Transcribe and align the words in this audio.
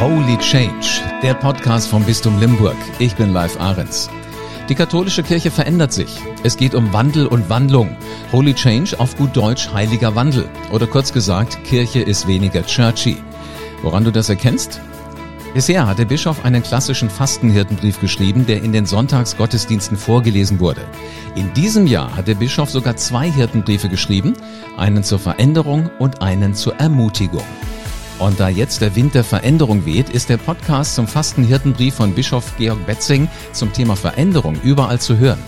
Holy 0.00 0.36
Change, 0.38 1.02
der 1.22 1.34
Podcast 1.34 1.88
vom 1.88 2.04
Bistum 2.04 2.38
Limburg. 2.40 2.76
Ich 2.98 3.14
bin 3.14 3.32
Live 3.32 3.58
Ahrens. 3.60 4.10
Die 4.68 4.74
katholische 4.74 5.22
Kirche 5.22 5.52
verändert 5.52 5.92
sich. 5.92 6.18
Es 6.42 6.56
geht 6.56 6.74
um 6.74 6.92
Wandel 6.92 7.26
und 7.26 7.48
Wandlung. 7.48 7.96
Holy 8.32 8.54
Change 8.54 8.98
auf 8.98 9.16
gut 9.16 9.36
Deutsch 9.36 9.72
heiliger 9.72 10.14
Wandel. 10.16 10.48
Oder 10.72 10.88
kurz 10.88 11.12
gesagt, 11.12 11.62
Kirche 11.62 12.00
ist 12.00 12.26
weniger 12.26 12.66
churchy. 12.66 13.16
Woran 13.82 14.04
du 14.04 14.10
das 14.10 14.28
erkennst? 14.28 14.80
Bisher 15.54 15.86
hat 15.86 16.00
der 16.00 16.06
Bischof 16.06 16.44
einen 16.44 16.64
klassischen 16.64 17.08
Fastenhirtenbrief 17.08 18.00
geschrieben, 18.00 18.44
der 18.46 18.62
in 18.62 18.72
den 18.72 18.86
Sonntagsgottesdiensten 18.86 19.96
vorgelesen 19.96 20.58
wurde. 20.58 20.80
In 21.36 21.52
diesem 21.54 21.86
Jahr 21.86 22.14
hat 22.16 22.26
der 22.26 22.34
Bischof 22.34 22.68
sogar 22.68 22.96
zwei 22.96 23.30
Hirtenbriefe 23.30 23.88
geschrieben, 23.88 24.34
einen 24.76 25.04
zur 25.04 25.20
Veränderung 25.20 25.88
und 26.00 26.20
einen 26.20 26.54
zur 26.54 26.74
Ermutigung. 26.80 27.44
Und 28.18 28.38
da 28.38 28.48
jetzt 28.48 28.80
der 28.80 28.94
Wind 28.94 29.14
der 29.14 29.24
Veränderung 29.24 29.84
weht, 29.86 30.08
ist 30.08 30.28
der 30.28 30.36
Podcast 30.36 30.94
zum 30.94 31.08
Fastenhirtenbrief 31.08 31.94
von 31.94 32.14
Bischof 32.14 32.56
Georg 32.56 32.86
Betzing 32.86 33.28
zum 33.52 33.72
Thema 33.72 33.96
Veränderung 33.96 34.56
überall 34.62 35.00
zu 35.00 35.18
hören. 35.18 35.42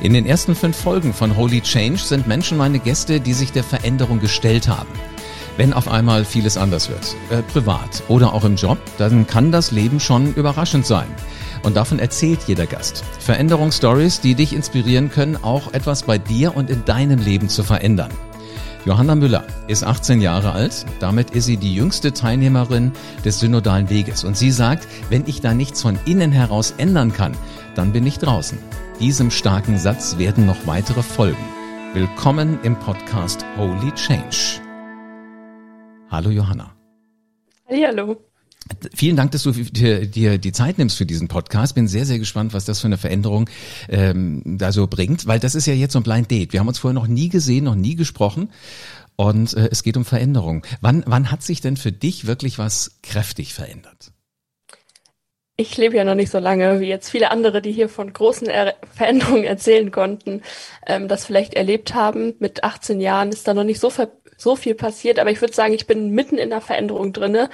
In 0.00 0.14
den 0.14 0.26
ersten 0.26 0.54
fünf 0.54 0.76
Folgen 0.76 1.12
von 1.12 1.36
Holy 1.36 1.60
Change 1.60 1.98
sind 1.98 2.26
Menschen 2.26 2.56
meine 2.56 2.78
Gäste, 2.78 3.20
die 3.20 3.34
sich 3.34 3.52
der 3.52 3.64
Veränderung 3.64 4.20
gestellt 4.20 4.68
haben. 4.68 4.88
Wenn 5.56 5.72
auf 5.72 5.88
einmal 5.88 6.24
vieles 6.24 6.56
anders 6.56 6.88
wird, 6.88 7.16
äh, 7.30 7.42
privat 7.42 8.04
oder 8.06 8.32
auch 8.32 8.44
im 8.44 8.54
Job, 8.54 8.78
dann 8.96 9.26
kann 9.26 9.50
das 9.50 9.72
Leben 9.72 9.98
schon 9.98 10.32
überraschend 10.34 10.86
sein. 10.86 11.08
Und 11.64 11.76
davon 11.76 11.98
erzählt 11.98 12.40
jeder 12.46 12.66
Gast. 12.66 13.02
Veränderungsstories, 13.18 14.20
die 14.20 14.36
dich 14.36 14.52
inspirieren 14.52 15.10
können, 15.10 15.36
auch 15.36 15.72
etwas 15.72 16.04
bei 16.04 16.16
dir 16.16 16.56
und 16.56 16.70
in 16.70 16.84
deinem 16.84 17.18
Leben 17.18 17.48
zu 17.48 17.64
verändern. 17.64 18.12
Johanna 18.88 19.16
Müller 19.16 19.44
ist 19.66 19.84
18 19.84 20.22
Jahre 20.22 20.52
alt. 20.52 20.86
Damit 20.98 21.32
ist 21.32 21.44
sie 21.44 21.58
die 21.58 21.74
jüngste 21.74 22.14
Teilnehmerin 22.14 22.92
des 23.22 23.38
synodalen 23.38 23.90
Weges. 23.90 24.24
Und 24.24 24.34
sie 24.34 24.50
sagt, 24.50 24.88
wenn 25.10 25.24
ich 25.26 25.42
da 25.42 25.52
nichts 25.52 25.82
von 25.82 25.98
innen 26.06 26.32
heraus 26.32 26.72
ändern 26.78 27.12
kann, 27.12 27.36
dann 27.74 27.92
bin 27.92 28.06
ich 28.06 28.18
draußen. 28.18 28.56
Diesem 28.98 29.30
starken 29.30 29.76
Satz 29.76 30.16
werden 30.16 30.46
noch 30.46 30.66
weitere 30.66 31.02
folgen. 31.02 31.44
Willkommen 31.92 32.58
im 32.62 32.76
Podcast 32.78 33.44
Holy 33.58 33.92
Change. 33.92 34.62
Hallo 36.10 36.30
Johanna. 36.30 36.74
Hallo. 37.68 38.16
Vielen 38.94 39.16
Dank, 39.16 39.32
dass 39.32 39.42
du 39.42 39.52
dir, 39.52 40.06
dir, 40.06 40.38
die 40.38 40.52
Zeit 40.52 40.78
nimmst 40.78 40.96
für 40.96 41.06
diesen 41.06 41.28
Podcast. 41.28 41.74
Bin 41.74 41.88
sehr, 41.88 42.06
sehr 42.06 42.18
gespannt, 42.18 42.52
was 42.54 42.64
das 42.64 42.80
für 42.80 42.86
eine 42.86 42.98
Veränderung 42.98 43.48
ähm, 43.88 44.42
da 44.44 44.72
so 44.72 44.86
bringt, 44.86 45.26
weil 45.26 45.40
das 45.40 45.54
ist 45.54 45.66
ja 45.66 45.74
jetzt 45.74 45.92
so 45.92 46.00
ein 46.00 46.02
Blind 46.02 46.30
Date. 46.30 46.52
Wir 46.52 46.60
haben 46.60 46.68
uns 46.68 46.78
vorher 46.78 46.94
noch 46.94 47.06
nie 47.06 47.28
gesehen, 47.28 47.64
noch 47.64 47.74
nie 47.74 47.96
gesprochen 47.96 48.50
und 49.16 49.54
äh, 49.54 49.68
es 49.70 49.82
geht 49.82 49.96
um 49.96 50.04
Veränderung. 50.04 50.64
Wann, 50.80 51.02
wann 51.06 51.30
hat 51.30 51.42
sich 51.42 51.60
denn 51.60 51.76
für 51.76 51.92
dich 51.92 52.26
wirklich 52.26 52.58
was 52.58 52.98
kräftig 53.02 53.52
verändert? 53.52 54.12
Ich 55.56 55.76
lebe 55.76 55.96
ja 55.96 56.04
noch 56.04 56.14
nicht 56.14 56.30
so 56.30 56.38
lange 56.38 56.78
wie 56.78 56.86
jetzt 56.86 57.10
viele 57.10 57.32
andere, 57.32 57.60
die 57.60 57.72
hier 57.72 57.88
von 57.88 58.12
großen 58.12 58.48
er 58.48 58.76
Veränderungen 58.94 59.42
erzählen 59.42 59.90
konnten, 59.90 60.42
ähm, 60.86 61.08
das 61.08 61.26
vielleicht 61.26 61.54
erlebt 61.54 61.94
haben. 61.94 62.34
Mit 62.38 62.62
18 62.62 63.00
Jahren 63.00 63.30
ist 63.30 63.48
da 63.48 63.54
noch 63.54 63.64
nicht 63.64 63.80
so, 63.80 63.90
so 64.36 64.54
viel 64.54 64.76
passiert, 64.76 65.18
aber 65.18 65.32
ich 65.32 65.40
würde 65.40 65.54
sagen, 65.54 65.74
ich 65.74 65.88
bin 65.88 66.10
mitten 66.10 66.38
in 66.38 66.50
der 66.50 66.60
Veränderung 66.60 67.12
drinne 67.12 67.50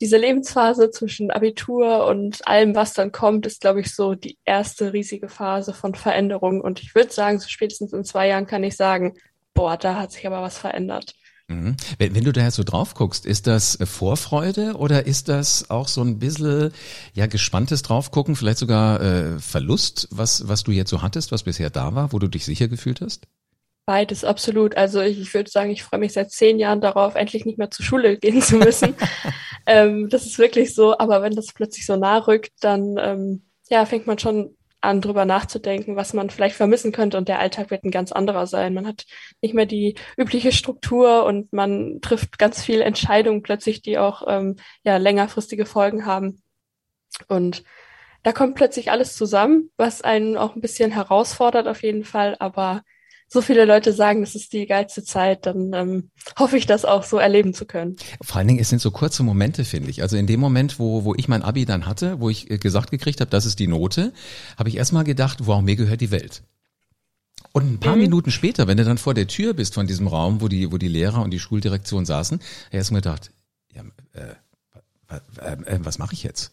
diese 0.00 0.16
Lebensphase 0.16 0.90
zwischen 0.90 1.30
Abitur 1.30 2.06
und 2.06 2.46
allem, 2.46 2.74
was 2.74 2.94
dann 2.94 3.12
kommt, 3.12 3.46
ist, 3.46 3.60
glaube 3.60 3.80
ich, 3.80 3.94
so 3.94 4.14
die 4.14 4.38
erste 4.44 4.92
riesige 4.92 5.28
Phase 5.28 5.74
von 5.74 5.94
Veränderung. 5.94 6.60
Und 6.60 6.80
ich 6.80 6.94
würde 6.94 7.12
sagen, 7.12 7.38
so 7.38 7.48
spätestens 7.48 7.92
in 7.92 8.04
zwei 8.04 8.28
Jahren 8.28 8.46
kann 8.46 8.64
ich 8.64 8.76
sagen, 8.76 9.14
boah, 9.52 9.76
da 9.76 9.96
hat 9.96 10.12
sich 10.12 10.26
aber 10.26 10.40
was 10.40 10.58
verändert. 10.58 11.14
Mhm. 11.48 11.76
Wenn, 11.98 12.14
wenn, 12.14 12.24
du 12.24 12.32
da 12.32 12.42
jetzt 12.42 12.54
so 12.54 12.62
drauf 12.62 12.94
guckst, 12.94 13.26
ist 13.26 13.46
das 13.46 13.76
Vorfreude 13.82 14.74
oder 14.74 15.06
ist 15.06 15.28
das 15.28 15.68
auch 15.68 15.88
so 15.88 16.00
ein 16.02 16.18
bisschen 16.18 16.72
ja 17.12 17.26
gespanntes 17.26 17.82
draufgucken, 17.82 18.36
vielleicht 18.36 18.58
sogar 18.58 19.00
äh, 19.00 19.38
Verlust, 19.38 20.08
was, 20.10 20.48
was 20.48 20.62
du 20.62 20.70
jetzt 20.70 20.90
so 20.90 21.02
hattest, 21.02 21.32
was 21.32 21.42
bisher 21.42 21.68
da 21.68 21.94
war, 21.94 22.12
wo 22.12 22.18
du 22.18 22.28
dich 22.28 22.44
sicher 22.44 22.68
gefühlt 22.68 23.00
hast? 23.00 23.26
Beides, 23.84 24.24
absolut. 24.24 24.76
Also 24.76 25.00
ich, 25.00 25.18
ich 25.20 25.34
würde 25.34 25.50
sagen, 25.50 25.70
ich 25.70 25.82
freue 25.82 25.98
mich 25.98 26.12
seit 26.12 26.30
zehn 26.30 26.60
Jahren 26.60 26.80
darauf, 26.80 27.16
endlich 27.16 27.44
nicht 27.44 27.58
mehr 27.58 27.72
zur 27.72 27.84
Schule 27.84 28.16
gehen 28.16 28.40
zu 28.40 28.56
müssen. 28.56 28.94
ähm, 29.70 30.08
das 30.08 30.26
ist 30.26 30.38
wirklich 30.38 30.74
so. 30.74 30.98
Aber 30.98 31.22
wenn 31.22 31.34
das 31.34 31.52
plötzlich 31.52 31.86
so 31.86 31.96
nah 31.96 32.18
rückt, 32.18 32.52
dann 32.60 32.96
ähm, 32.98 33.44
ja, 33.68 33.86
fängt 33.86 34.06
man 34.06 34.18
schon 34.18 34.56
an, 34.80 35.00
drüber 35.00 35.24
nachzudenken, 35.24 35.94
was 35.94 36.12
man 36.12 36.30
vielleicht 36.30 36.56
vermissen 36.56 36.90
könnte. 36.90 37.16
Und 37.18 37.28
der 37.28 37.38
Alltag 37.38 37.70
wird 37.70 37.84
ein 37.84 37.90
ganz 37.92 38.10
anderer 38.12 38.46
sein. 38.46 38.74
Man 38.74 38.86
hat 38.86 39.04
nicht 39.42 39.54
mehr 39.54 39.66
die 39.66 39.94
übliche 40.16 40.52
Struktur 40.52 41.24
und 41.24 41.52
man 41.52 42.00
trifft 42.00 42.38
ganz 42.38 42.64
viele 42.64 42.84
Entscheidungen 42.84 43.42
plötzlich, 43.42 43.80
die 43.82 43.98
auch 43.98 44.24
ähm, 44.26 44.56
ja 44.82 44.96
längerfristige 44.96 45.66
Folgen 45.66 46.04
haben. 46.04 46.42
Und 47.28 47.62
da 48.22 48.32
kommt 48.32 48.56
plötzlich 48.56 48.90
alles 48.90 49.16
zusammen, 49.16 49.70
was 49.76 50.02
einen 50.02 50.36
auch 50.36 50.56
ein 50.56 50.60
bisschen 50.60 50.90
herausfordert 50.90 51.68
auf 51.68 51.82
jeden 51.82 52.04
Fall, 52.04 52.36
aber 52.38 52.82
so 53.32 53.42
viele 53.42 53.64
Leute 53.64 53.92
sagen, 53.92 54.22
das 54.22 54.34
ist 54.34 54.52
die 54.52 54.66
geilste 54.66 55.04
Zeit, 55.04 55.46
dann 55.46 55.72
ähm, 55.72 56.10
hoffe 56.36 56.56
ich, 56.56 56.66
das 56.66 56.84
auch 56.84 57.04
so 57.04 57.16
erleben 57.16 57.54
zu 57.54 57.64
können. 57.64 57.96
Vor 58.20 58.38
allen 58.38 58.48
Dingen, 58.48 58.58
es 58.58 58.70
sind 58.70 58.80
so 58.80 58.90
kurze 58.90 59.22
Momente, 59.22 59.64
finde 59.64 59.88
ich. 59.88 60.02
Also 60.02 60.16
in 60.16 60.26
dem 60.26 60.40
Moment, 60.40 60.80
wo, 60.80 61.04
wo 61.04 61.14
ich 61.14 61.28
mein 61.28 61.42
Abi 61.42 61.64
dann 61.64 61.86
hatte, 61.86 62.18
wo 62.18 62.28
ich 62.28 62.50
äh, 62.50 62.58
gesagt 62.58 62.90
gekriegt 62.90 63.20
habe, 63.20 63.30
das 63.30 63.46
ist 63.46 63.60
die 63.60 63.68
Note, 63.68 64.12
habe 64.58 64.68
ich 64.68 64.76
erstmal 64.76 65.04
gedacht, 65.04 65.46
wow, 65.46 65.62
mir 65.62 65.76
gehört 65.76 66.00
die 66.00 66.10
Welt. 66.10 66.42
Und 67.52 67.72
ein 67.72 67.80
paar 67.80 67.94
mhm. 67.94 68.02
Minuten 68.02 68.30
später, 68.32 68.66
wenn 68.66 68.76
du 68.76 68.84
dann 68.84 68.98
vor 68.98 69.14
der 69.14 69.28
Tür 69.28 69.54
bist 69.54 69.74
von 69.74 69.86
diesem 69.86 70.08
Raum, 70.08 70.40
wo 70.40 70.48
die, 70.48 70.72
wo 70.72 70.76
die 70.76 70.88
Lehrer 70.88 71.22
und 71.22 71.30
die 71.30 71.40
Schuldirektion 71.40 72.04
saßen, 72.04 72.40
hast 72.72 72.90
du 72.90 72.94
mir 72.94 73.00
gedacht, 73.00 73.30
ja, 73.72 73.82
äh, 74.12 74.34
äh, 75.40 75.74
äh, 75.76 75.78
was 75.82 75.98
mache 75.98 76.14
ich 76.14 76.24
jetzt? 76.24 76.52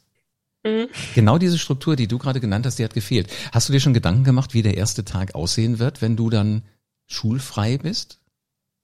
Mhm. 0.68 0.88
Genau 1.16 1.38
diese 1.38 1.58
Struktur, 1.58 1.96
die 1.96 2.08
du 2.08 2.18
gerade 2.18 2.40
genannt 2.40 2.66
hast, 2.66 2.80
die 2.80 2.84
hat 2.84 2.94
gefehlt. 2.94 3.28
Hast 3.52 3.70
du 3.70 3.74
dir 3.74 3.80
schon 3.80 3.94
Gedanken 3.94 4.24
gemacht, 4.24 4.54
wie 4.54 4.62
der 4.62 4.76
erste 4.76 5.06
Tag 5.06 5.36
aussehen 5.36 5.80
wird, 5.80 6.02
wenn 6.02 6.16
du 6.16 6.30
dann 6.30 6.64
schulfrei 7.08 7.78
bist? 7.78 8.20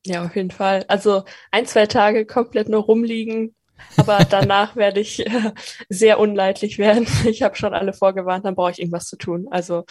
Ja, 0.05 0.25
auf 0.25 0.35
jeden 0.35 0.51
Fall. 0.51 0.85
Also 0.87 1.23
ein, 1.51 1.65
zwei 1.65 1.85
Tage 1.85 2.25
komplett 2.25 2.69
nur 2.69 2.83
rumliegen, 2.83 3.55
aber 3.97 4.25
danach 4.29 4.75
werde 4.75 4.99
ich 4.99 5.25
äh, 5.25 5.51
sehr 5.89 6.19
unleidlich 6.19 6.77
werden. 6.77 7.07
Ich 7.25 7.41
habe 7.41 7.55
schon 7.55 7.73
alle 7.73 7.93
vorgewarnt, 7.93 8.45
dann 8.45 8.55
brauche 8.55 8.71
ich 8.71 8.79
irgendwas 8.79 9.07
zu 9.07 9.17
tun. 9.17 9.47
Also 9.51 9.85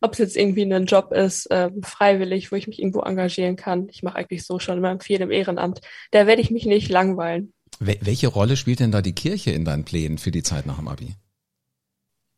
ob 0.00 0.12
es 0.12 0.18
jetzt 0.18 0.36
irgendwie 0.36 0.62
ein 0.62 0.86
Job 0.86 1.12
ist, 1.12 1.50
äh, 1.50 1.70
freiwillig, 1.82 2.50
wo 2.50 2.56
ich 2.56 2.66
mich 2.66 2.78
irgendwo 2.78 3.00
engagieren 3.00 3.56
kann. 3.56 3.88
Ich 3.90 4.02
mache 4.02 4.16
eigentlich 4.16 4.46
so 4.46 4.58
schon 4.58 4.78
immer 4.78 4.98
viel 5.00 5.20
im 5.20 5.30
Ehrenamt. 5.30 5.80
Da 6.10 6.26
werde 6.26 6.40
ich 6.40 6.50
mich 6.50 6.64
nicht 6.64 6.88
langweilen. 6.88 7.52
Welche 7.78 8.28
Rolle 8.28 8.56
spielt 8.56 8.80
denn 8.80 8.92
da 8.92 9.00
die 9.00 9.14
Kirche 9.14 9.52
in 9.52 9.64
deinen 9.64 9.84
Plänen 9.84 10.18
für 10.18 10.30
die 10.30 10.42
Zeit 10.42 10.66
nach 10.66 10.76
dem 10.76 10.88
Abi? 10.88 11.14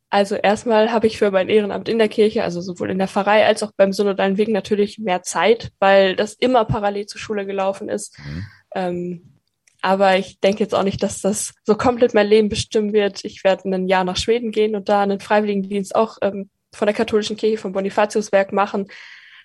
Also 0.09 0.35
erstmal 0.35 0.91
habe 0.91 1.07
ich 1.07 1.17
für 1.17 1.31
mein 1.31 1.49
Ehrenamt 1.49 1.89
in 1.89 1.97
der 1.97 2.07
Kirche, 2.07 2.43
also 2.43 2.61
sowohl 2.61 2.91
in 2.91 2.99
der 2.99 3.07
Pfarrei 3.07 3.45
als 3.45 3.63
auch 3.63 3.71
beim 3.75 3.91
synodalen 3.91 4.37
Weg 4.37 4.47
natürlich 4.47 4.99
mehr 4.99 5.23
Zeit, 5.23 5.71
weil 5.79 6.15
das 6.15 6.33
immer 6.33 6.65
parallel 6.65 7.07
zur 7.07 7.19
Schule 7.19 7.47
gelaufen 7.47 7.89
ist. 7.89 8.17
Mhm. 8.19 8.45
Ähm, 8.75 9.39
aber 9.81 10.17
ich 10.17 10.39
denke 10.39 10.59
jetzt 10.59 10.75
auch 10.75 10.83
nicht, 10.83 11.01
dass 11.01 11.19
das 11.19 11.53
so 11.65 11.75
komplett 11.75 12.13
mein 12.13 12.27
Leben 12.27 12.47
bestimmen 12.47 12.93
wird. 12.93 13.25
Ich 13.25 13.43
werde 13.43 13.67
ein 13.69 13.87
Jahr 13.87 14.03
nach 14.03 14.15
Schweden 14.15 14.51
gehen 14.51 14.75
und 14.75 14.87
da 14.87 15.01
einen 15.01 15.19
Freiwilligendienst 15.19 15.95
auch 15.95 16.19
ähm, 16.21 16.49
von 16.71 16.85
der 16.85 16.95
katholischen 16.95 17.35
Kirche, 17.35 17.57
vom 17.57 17.73
Bonifatiuswerk 17.73 18.53
machen 18.53 18.87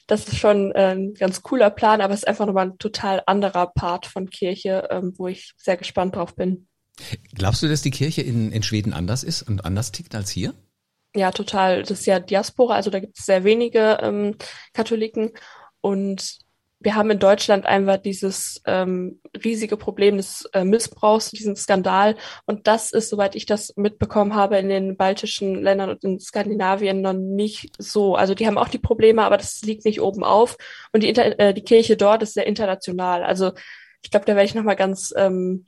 das 0.09 0.27
ist 0.27 0.39
schon 0.39 0.73
ein 0.73 1.15
ganz 1.15 1.43
cooler 1.43 1.71
Plan, 1.71 2.01
aber 2.01 2.15
es 2.15 2.21
ist 2.21 2.29
einfach 2.29 2.47
nochmal 2.47 2.71
ein 2.71 2.79
total 2.79 3.23
anderer 3.27 3.69
Part 3.69 4.07
von 4.07 4.29
Kirche, 4.31 4.89
ähm, 4.91 5.13
wo 5.17 5.29
ich 5.29 5.53
sehr 5.57 5.77
gespannt 5.77 6.17
drauf 6.17 6.35
bin. 6.35 6.67
Glaubst 7.35 7.63
du, 7.63 7.69
dass 7.69 7.83
die 7.83 7.91
Kirche 7.91 8.23
in, 8.23 8.51
in 8.51 8.63
Schweden 8.63 8.93
anders 8.93 9.23
ist 9.23 9.43
und 9.43 9.65
anders 9.65 9.93
tickt 9.93 10.15
als 10.15 10.31
hier? 10.31 10.55
Ja, 11.15 11.31
total. 11.31 11.83
Das 11.83 12.01
ist 12.01 12.07
ja 12.07 12.21
Diaspora, 12.21 12.75
also 12.75 12.91
da 12.91 13.01
gibt 13.01 13.19
es 13.19 13.27
sehr 13.27 13.45
wenige 13.45 13.99
ähm, 14.01 14.35
Katholiken 14.73 15.31
und 15.81 16.39
wir 16.81 16.95
haben 16.95 17.11
in 17.11 17.19
Deutschland 17.19 17.67
einfach 17.67 17.97
dieses 17.97 18.63
ähm, 18.65 19.21
riesige 19.45 19.77
Problem 19.77 20.17
des 20.17 20.45
äh, 20.53 20.65
Missbrauchs, 20.65 21.31
diesen 21.31 21.57
Skandal. 21.57 22.17
Und 22.47 22.69
das 22.69 22.93
ist, 22.93 23.09
soweit 23.11 23.35
ich 23.35 23.47
das 23.47 23.75
mitbekommen 23.77 24.35
habe, 24.35 24.59
in 24.59 24.69
den 24.69 24.97
baltischen 24.97 25.61
Ländern 25.61 25.91
und 25.91 26.05
in 26.05 26.21
Skandinavien 26.21 27.01
noch 27.01 27.15
nicht 27.15 27.75
so. 27.79 28.15
Also 28.15 28.35
die 28.35 28.47
haben 28.47 28.59
auch 28.59 28.69
die 28.69 28.79
Probleme, 28.79 29.25
aber 29.25 29.37
das 29.37 29.61
liegt 29.63 29.85
nicht 29.85 30.01
oben 30.01 30.23
auf. 30.23 30.57
Und 30.93 31.03
die, 31.03 31.09
äh, 31.17 31.53
die 31.53 31.65
Kirche 31.65 31.97
dort 31.97 32.23
ist 32.23 32.35
sehr 32.35 32.47
international. 32.47 33.25
Also 33.25 33.53
ich 34.03 34.11
glaube, 34.11 34.27
da 34.27 34.37
werde 34.37 34.47
ich 34.47 34.55
nochmal 34.55 34.77
ganz 34.77 35.13
ähm, 35.17 35.67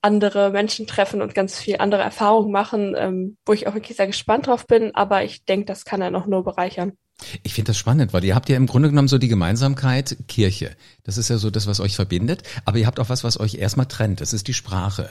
andere 0.00 0.50
Menschen 0.50 0.86
treffen 0.86 1.20
und 1.20 1.34
ganz 1.34 1.60
viel 1.60 1.76
andere 1.78 2.02
Erfahrungen 2.02 2.50
machen, 2.50 2.94
ähm, 2.96 3.36
wo 3.44 3.52
ich 3.52 3.66
auch 3.66 3.74
wirklich 3.74 3.96
sehr 3.96 4.06
gespannt 4.06 4.46
drauf 4.46 4.66
bin. 4.66 4.94
Aber 4.94 5.22
ich 5.22 5.44
denke, 5.44 5.66
das 5.66 5.84
kann 5.84 6.00
er 6.00 6.10
noch 6.10 6.26
nur 6.26 6.44
bereichern. 6.44 6.96
Ich 7.42 7.54
finde 7.54 7.70
das 7.70 7.78
spannend, 7.78 8.12
weil 8.12 8.24
ihr 8.24 8.34
habt 8.34 8.48
ja 8.48 8.56
im 8.56 8.66
Grunde 8.66 8.90
genommen 8.90 9.08
so 9.08 9.18
die 9.18 9.28
Gemeinsamkeit 9.28 10.16
Kirche. 10.28 10.76
Das 11.02 11.16
ist 11.16 11.30
ja 11.30 11.38
so 11.38 11.50
das, 11.50 11.66
was 11.66 11.80
euch 11.80 11.96
verbindet. 11.96 12.42
Aber 12.64 12.78
ihr 12.78 12.86
habt 12.86 13.00
auch 13.00 13.08
was, 13.08 13.24
was 13.24 13.40
euch 13.40 13.54
erstmal 13.54 13.86
trennt. 13.86 14.20
Das 14.20 14.32
ist 14.32 14.48
die 14.48 14.54
Sprache. 14.54 15.10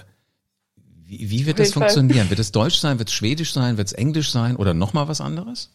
Wie, 1.04 1.30
wie 1.30 1.46
wird 1.46 1.60
das 1.60 1.74
funktionieren? 1.74 2.22
Fall. 2.22 2.30
Wird 2.31 2.40
es 2.40 2.52
Deutsch 2.52 2.78
sein? 2.78 3.00
Wird 3.00 3.10
es 3.10 3.16
Schwedisch 3.16 3.54
sein? 3.54 3.78
Wird 3.78 3.88
es 3.88 3.94
Englisch 3.94 4.31
sein? 4.31 4.56
Oder 4.56 4.74
nochmal 4.74 5.07
was 5.07 5.22
anderes? 5.22 5.72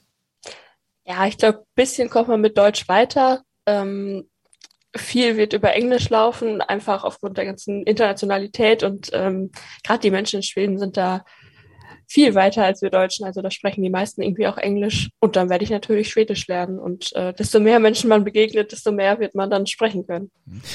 Ja, 1.05 1.27
ich 1.27 1.37
glaube, 1.37 1.65
bisschen 1.75 2.09
kommt 2.09 2.29
man 2.29 2.41
mit 2.41 2.56
Deutsch 2.56 2.88
weiter. 2.88 3.43
Ähm, 3.67 4.29
viel 4.97 5.37
wird 5.37 5.53
über 5.53 5.75
Englisch 5.75 6.09
laufen, 6.09 6.61
einfach 6.61 7.05
aufgrund 7.05 7.38
der 7.38 7.44
ganzen 7.44 7.85
Internationalität 7.85 8.83
und 8.83 9.11
ähm, 9.12 9.53
gerade 9.85 10.00
die 10.00 10.11
Menschen 10.11 10.37
in 10.37 10.43
Schweden 10.43 10.79
sind 10.79 10.97
da 10.97 11.25
viel 12.11 12.35
weiter 12.35 12.65
als 12.65 12.83
wir 12.83 12.91
Deutschen. 12.91 13.25
Also 13.25 13.41
da 13.41 13.53
sprechen 13.53 13.83
die 13.83 13.89
meisten 13.89 14.21
irgendwie 14.21 14.49
auch 14.49 14.59
Englisch 14.59 15.11
und 15.21 15.37
dann 15.37 15.49
werde 15.49 15.62
ich 15.62 15.71
natürlich 15.71 16.11
Schwedisch 16.11 16.49
lernen. 16.49 16.81
Und 16.81 17.15
äh, 17.15 17.33
desto 17.33 17.61
mehr 17.61 17.79
Menschen 17.79 18.09
man 18.09 18.25
begegnet, 18.25 18.73
desto 18.73 18.91
mehr 18.91 19.21
wird 19.21 19.37
man 19.37 19.49
dann 19.49 19.69
sprechen 19.69 20.05
können. 20.05 20.33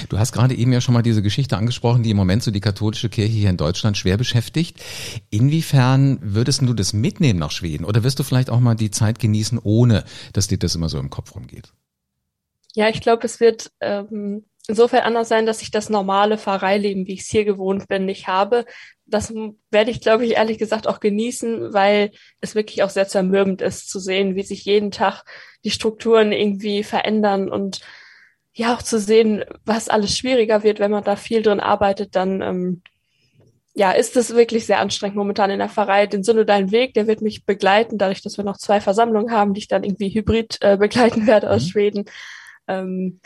Du 0.07 0.17
hast 0.17 0.31
gerade 0.31 0.55
eben 0.55 0.71
ja 0.71 0.79
schon 0.79 0.93
mal 0.93 1.01
diese 1.01 1.21
Geschichte 1.21 1.57
angesprochen, 1.57 2.03
die 2.03 2.11
im 2.11 2.17
Moment 2.17 2.41
so 2.41 2.51
die 2.51 2.61
katholische 2.61 3.09
Kirche 3.09 3.33
hier 3.33 3.49
in 3.49 3.57
Deutschland 3.57 3.97
schwer 3.97 4.15
beschäftigt. 4.15 4.81
Inwiefern 5.29 6.19
würdest 6.21 6.61
du 6.61 6.73
das 6.73 6.93
mitnehmen 6.93 7.39
nach 7.39 7.51
Schweden? 7.51 7.83
Oder 7.83 8.05
wirst 8.05 8.17
du 8.19 8.23
vielleicht 8.23 8.49
auch 8.49 8.61
mal 8.61 8.75
die 8.75 8.91
Zeit 8.91 9.19
genießen, 9.19 9.59
ohne 9.61 10.05
dass 10.31 10.47
dir 10.47 10.57
das 10.57 10.73
immer 10.75 10.87
so 10.87 10.99
im 10.99 11.09
Kopf 11.09 11.35
rumgeht? 11.35 11.73
Ja, 12.75 12.87
ich 12.87 13.01
glaube, 13.01 13.25
es 13.25 13.41
wird 13.41 13.71
ähm, 13.81 14.45
insofern 14.67 15.01
anders 15.01 15.27
sein, 15.27 15.45
dass 15.45 15.61
ich 15.61 15.71
das 15.71 15.89
normale 15.89 16.37
Pfarreileben, 16.37 17.07
wie 17.07 17.13
ich 17.13 17.21
es 17.21 17.27
hier 17.27 17.45
gewohnt 17.45 17.89
bin, 17.89 18.05
nicht 18.05 18.27
habe. 18.27 18.65
Das 19.07 19.33
werde 19.69 19.91
ich, 19.91 20.01
glaube 20.01 20.25
ich, 20.25 20.33
ehrlich 20.33 20.57
gesagt 20.57 20.87
auch 20.87 20.99
genießen, 20.99 21.73
weil 21.73 22.11
es 22.41 22.55
wirklich 22.55 22.83
auch 22.83 22.89
sehr 22.89 23.07
zermürbend 23.07 23.61
ist 23.61 23.89
zu 23.89 23.99
sehen, 23.99 24.35
wie 24.35 24.43
sich 24.43 24.65
jeden 24.65 24.91
Tag 24.91 25.23
die 25.63 25.71
Strukturen 25.71 26.31
irgendwie 26.31 26.83
verändern 26.83 27.49
und 27.49 27.81
ja 28.53 28.73
auch 28.73 28.81
zu 28.81 28.99
sehen, 28.99 29.43
was 29.65 29.89
alles 29.89 30.17
schwieriger 30.17 30.63
wird, 30.63 30.79
wenn 30.79 30.91
man 30.91 31.03
da 31.03 31.15
viel 31.15 31.41
drin 31.43 31.59
arbeitet, 31.59 32.15
dann 32.15 32.41
ähm, 32.41 32.81
ja, 33.75 33.91
ist 33.91 34.15
es 34.15 34.33
wirklich 34.33 34.65
sehr 34.65 34.79
anstrengend 34.79 35.17
momentan 35.17 35.51
in 35.51 35.59
der 35.59 35.67
Pfarrei. 35.67 36.07
Den 36.07 36.23
synodalen 36.23 36.71
Weg, 36.71 36.93
der 36.93 37.07
wird 37.07 37.21
mich 37.21 37.45
begleiten, 37.45 37.97
dadurch, 37.97 38.21
dass 38.21 38.37
wir 38.37 38.45
noch 38.45 38.57
zwei 38.57 38.79
Versammlungen 38.79 39.31
haben, 39.31 39.53
die 39.53 39.59
ich 39.59 39.67
dann 39.67 39.83
irgendwie 39.83 40.09
hybrid 40.09 40.57
äh, 40.61 40.77
begleiten 40.77 41.27
werde 41.27 41.49
aus 41.49 41.65
mhm. 41.65 41.69
Schweden. 41.69 42.05
Ähm, 42.67 43.19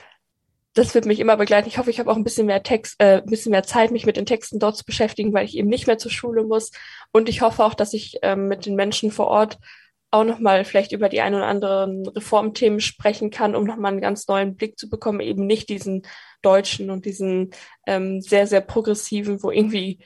das 0.80 0.96
wird 0.96 1.06
mich 1.06 1.20
immer 1.20 1.36
begleiten. 1.36 1.68
Ich 1.68 1.78
hoffe, 1.78 1.90
ich 1.90 2.00
habe 2.00 2.10
auch 2.10 2.16
ein 2.16 2.24
bisschen 2.24 2.48
mehr 2.48 2.64
Text, 2.64 2.96
äh, 3.00 3.18
ein 3.18 3.26
bisschen 3.26 3.52
mehr 3.52 3.64
Zeit, 3.64 3.92
mich 3.92 4.06
mit 4.06 4.16
den 4.16 4.26
Texten 4.26 4.60
dort 4.60 4.78
zu 4.78 4.86
beschäftigen, 4.86 5.34
weil 5.34 5.46
ich 5.46 5.58
eben 5.58 5.68
nicht 5.68 5.88
mehr 5.88 5.98
zur 5.98 6.10
Schule 6.10 6.44
muss. 6.44 6.72
Und 7.12 7.28
ich 7.28 7.42
hoffe 7.42 7.66
auch, 7.66 7.74
dass 7.74 7.94
ich 7.94 8.20
ähm, 8.22 8.48
mit 8.48 8.66
den 8.66 8.76
Menschen 8.76 9.12
vor 9.12 9.28
Ort 9.28 9.58
auch 10.12 10.24
nochmal 10.24 10.64
vielleicht 10.64 10.94
über 10.94 11.10
die 11.10 11.20
ein 11.20 11.36
oder 11.36 11.48
anderen 11.48 12.08
Reformthemen 12.08 12.80
sprechen 12.80 13.30
kann, 13.30 13.56
um 13.56 13.66
nochmal 13.66 13.92
einen 13.92 14.02
ganz 14.02 14.28
neuen 14.28 14.56
Blick 14.56 14.80
zu 14.80 14.90
bekommen, 14.90 15.20
eben 15.20 15.46
nicht 15.46 15.68
diesen 15.68 16.04
deutschen 16.42 16.90
und 16.90 17.06
diesen 17.06 17.52
ähm, 17.86 18.22
sehr, 18.22 18.48
sehr 18.48 18.62
progressiven, 18.62 19.44
wo 19.44 19.52
irgendwie 19.52 20.00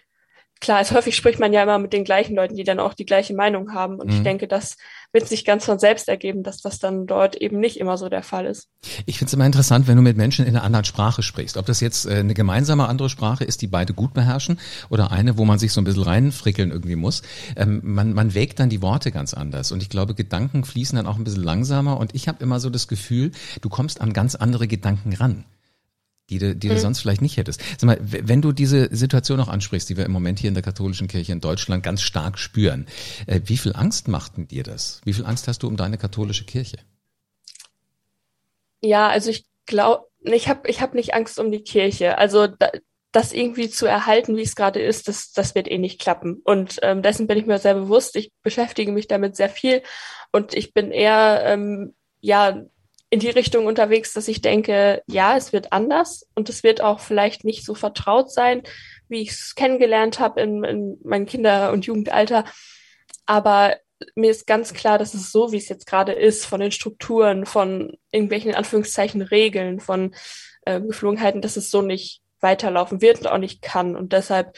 klar 0.64 0.82
ist, 0.82 0.92
häufig 0.92 1.16
spricht 1.16 1.40
man 1.40 1.54
ja 1.54 1.62
immer 1.62 1.78
mit 1.78 1.94
den 1.94 2.04
gleichen 2.04 2.36
Leuten, 2.36 2.56
die 2.56 2.64
dann 2.64 2.80
auch 2.80 2.96
die 2.96 3.06
gleiche 3.06 3.36
Meinung 3.36 3.74
haben. 3.74 4.00
Und 4.00 4.08
mhm. 4.08 4.16
ich 4.16 4.24
denke, 4.24 4.48
das 4.48 4.78
wird 5.12 5.28
sich 5.28 5.46
ganz 5.46 5.66
von 5.66 5.78
selbst 5.78 6.08
ergeben, 6.08 6.42
dass 6.42 6.62
das 6.62 6.80
dann 6.80 7.06
dort 7.06 7.36
eben 7.36 7.60
nicht 7.60 7.80
immer 7.80 7.98
so 7.98 8.10
der 8.10 8.24
Fall 8.24 8.48
ist. 8.48 8.70
Ich 9.06 9.20
finde 9.20 9.28
es 9.28 9.34
immer 9.34 9.46
interessant, 9.46 9.88
wenn 9.88 9.98
du 9.98 10.02
mit 10.02 10.18
Menschen 10.18 10.46
in 10.46 10.56
einer 10.56 10.64
anderen 10.64 10.86
Sprache 10.86 11.22
sprichst. 11.22 11.58
Ob 11.58 11.68
das 11.68 11.82
jetzt 11.82 12.08
äh, 12.08 12.16
eine 12.16 12.34
gemeinsame 12.34 12.88
andere 12.88 13.10
Sprache 13.10 13.44
ist, 13.44 13.62
die 13.62 13.68
beide 13.68 13.94
gut 13.94 14.14
beherrschen, 14.14 14.60
oder 14.90 15.12
eine, 15.12 15.38
wo 15.38 15.46
man 15.46 15.60
sich 15.60 15.72
so 15.74 15.82
ein 15.82 15.84
bisschen 15.84 16.04
reinfrickeln 16.04 16.72
irgendwie 16.72 16.96
muss. 16.96 17.22
Ähm, 17.56 17.82
man, 17.84 18.14
man 18.14 18.34
wägt 18.34 18.60
dann 18.60 18.70
die 18.70 18.82
Worte 18.82 19.12
ganz 19.12 19.34
anders. 19.34 19.72
Und 19.72 19.84
ich 19.84 19.90
glaube, 19.90 20.16
Gedanken 20.16 20.64
fließen 20.64 20.96
dann 20.96 21.06
auch 21.06 21.18
ein 21.18 21.24
bisschen 21.24 21.44
langsamer. 21.44 22.00
Und 22.00 22.16
ich 22.16 22.28
habe 22.28 22.42
immer 22.42 22.60
so 22.60 22.70
das 22.70 22.88
Gefühl, 22.88 23.32
du 23.62 23.70
kommst 23.70 24.02
an 24.02 24.14
ganz 24.14 24.36
andere 24.36 24.68
Gedanken 24.68 25.14
ran 25.14 25.46
die 26.30 26.40
du, 26.40 26.56
die 26.56 26.70
du 26.70 26.76
mhm. 26.76 26.80
sonst 26.80 27.00
vielleicht 27.00 27.22
nicht 27.22 27.38
hättest. 27.38 27.62
Sag 27.78 27.84
mal, 27.84 27.98
wenn 28.02 28.42
du 28.42 28.52
diese 28.52 28.94
Situation 28.96 29.40
auch 29.40 29.50
ansprichst, 29.50 29.90
die 29.90 29.98
wir 29.98 30.06
im 30.06 30.12
Moment 30.12 30.40
hier 30.40 30.48
in 30.48 30.54
der 30.54 30.64
katholischen 30.64 31.08
Kirche 31.08 31.32
in 31.32 31.42
Deutschland 31.42 31.84
ganz 31.84 32.02
stark 32.02 32.40
spüren, 32.40 32.88
äh, 33.28 33.42
wie 33.46 33.58
viel 33.58 33.74
Angst 33.76 34.08
macht 34.08 34.38
denn 34.38 34.48
dir 34.48 34.64
das? 34.64 35.02
Wie 35.04 35.14
viel 35.14 35.26
Angst 35.26 35.48
hast 35.48 35.64
du 35.64 35.68
um 35.68 35.78
deine 35.78 35.98
katholische 35.98 36.46
Kirche? 36.46 36.78
Ja, 38.82 39.08
also 39.08 39.30
ich 39.30 39.46
glaube, 39.66 40.06
ich 40.22 40.48
habe 40.48 40.70
ich 40.70 40.82
hab 40.82 40.94
nicht 40.94 41.14
Angst 41.14 41.40
um 41.40 41.52
die 41.52 41.64
Kirche. 41.64 42.18
Also 42.18 42.48
da, 42.48 42.70
das 43.12 43.32
irgendwie 43.32 43.70
zu 43.70 43.86
erhalten, 43.86 44.36
wie 44.38 44.42
es 44.42 44.56
gerade 44.56 44.82
ist, 44.82 45.08
das, 45.08 45.32
das 45.32 45.54
wird 45.56 45.70
eh 45.70 45.78
nicht 45.78 46.02
klappen. 46.02 46.42
Und 46.44 46.80
ähm, 46.82 47.04
dessen 47.04 47.28
bin 47.28 47.38
ich 47.38 47.46
mir 47.46 47.60
sehr 47.60 47.76
bewusst. 47.76 48.16
Ich 48.16 48.32
beschäftige 48.42 48.92
mich 48.92 49.08
damit 49.08 49.36
sehr 49.36 49.50
viel 49.50 49.84
und 50.32 50.54
ich 50.56 50.74
bin 50.74 50.92
eher 50.92 51.44
ähm, 51.46 51.94
ja 52.22 52.64
in 53.14 53.20
die 53.20 53.30
Richtung 53.30 53.68
unterwegs, 53.68 54.12
dass 54.14 54.28
ich 54.28 54.42
denke, 54.42 55.04
ja, 55.06 55.38
es 55.38 55.54
wird 55.54 55.72
anders 55.72 56.28
und 56.34 56.50
es 56.50 56.64
wird 56.64 56.82
auch 56.82 57.00
vielleicht 57.00 57.44
nicht 57.44 57.64
so 57.64 57.76
vertraut 57.76 58.32
sein, 58.32 58.64
wie 59.08 59.22
ich 59.22 59.30
es 59.30 59.54
kennengelernt 59.54 60.20
habe 60.20 60.42
in, 60.42 60.64
in 60.64 60.98
meinem 61.04 61.28
Kinder- 61.28 61.72
und 61.74 61.86
Jugendalter. 61.86 62.44
Aber 63.28 63.78
mir 64.16 64.32
ist 64.32 64.48
ganz 64.48 64.74
klar, 64.74 64.98
dass 64.98 65.14
es 65.14 65.32
so, 65.32 65.52
wie 65.52 65.58
es 65.58 65.70
jetzt 65.70 65.86
gerade 65.86 66.14
ist, 66.14 66.48
von 66.48 66.60
den 66.60 66.72
Strukturen, 66.72 67.46
von 67.46 67.96
irgendwelchen 68.12 68.50
in 68.50 68.58
Anführungszeichen 68.58 69.22
Regeln, 69.22 69.80
von 69.80 70.16
äh, 70.66 70.82
Geflogenheiten, 70.82 71.42
dass 71.42 71.56
es 71.56 71.70
so 71.70 71.84
nicht 71.84 72.24
weiterlaufen 72.40 73.00
wird 73.04 73.20
und 73.20 73.28
auch 73.28 73.38
nicht 73.38 73.62
kann. 73.62 73.96
Und 73.96 74.12
deshalb 74.12 74.58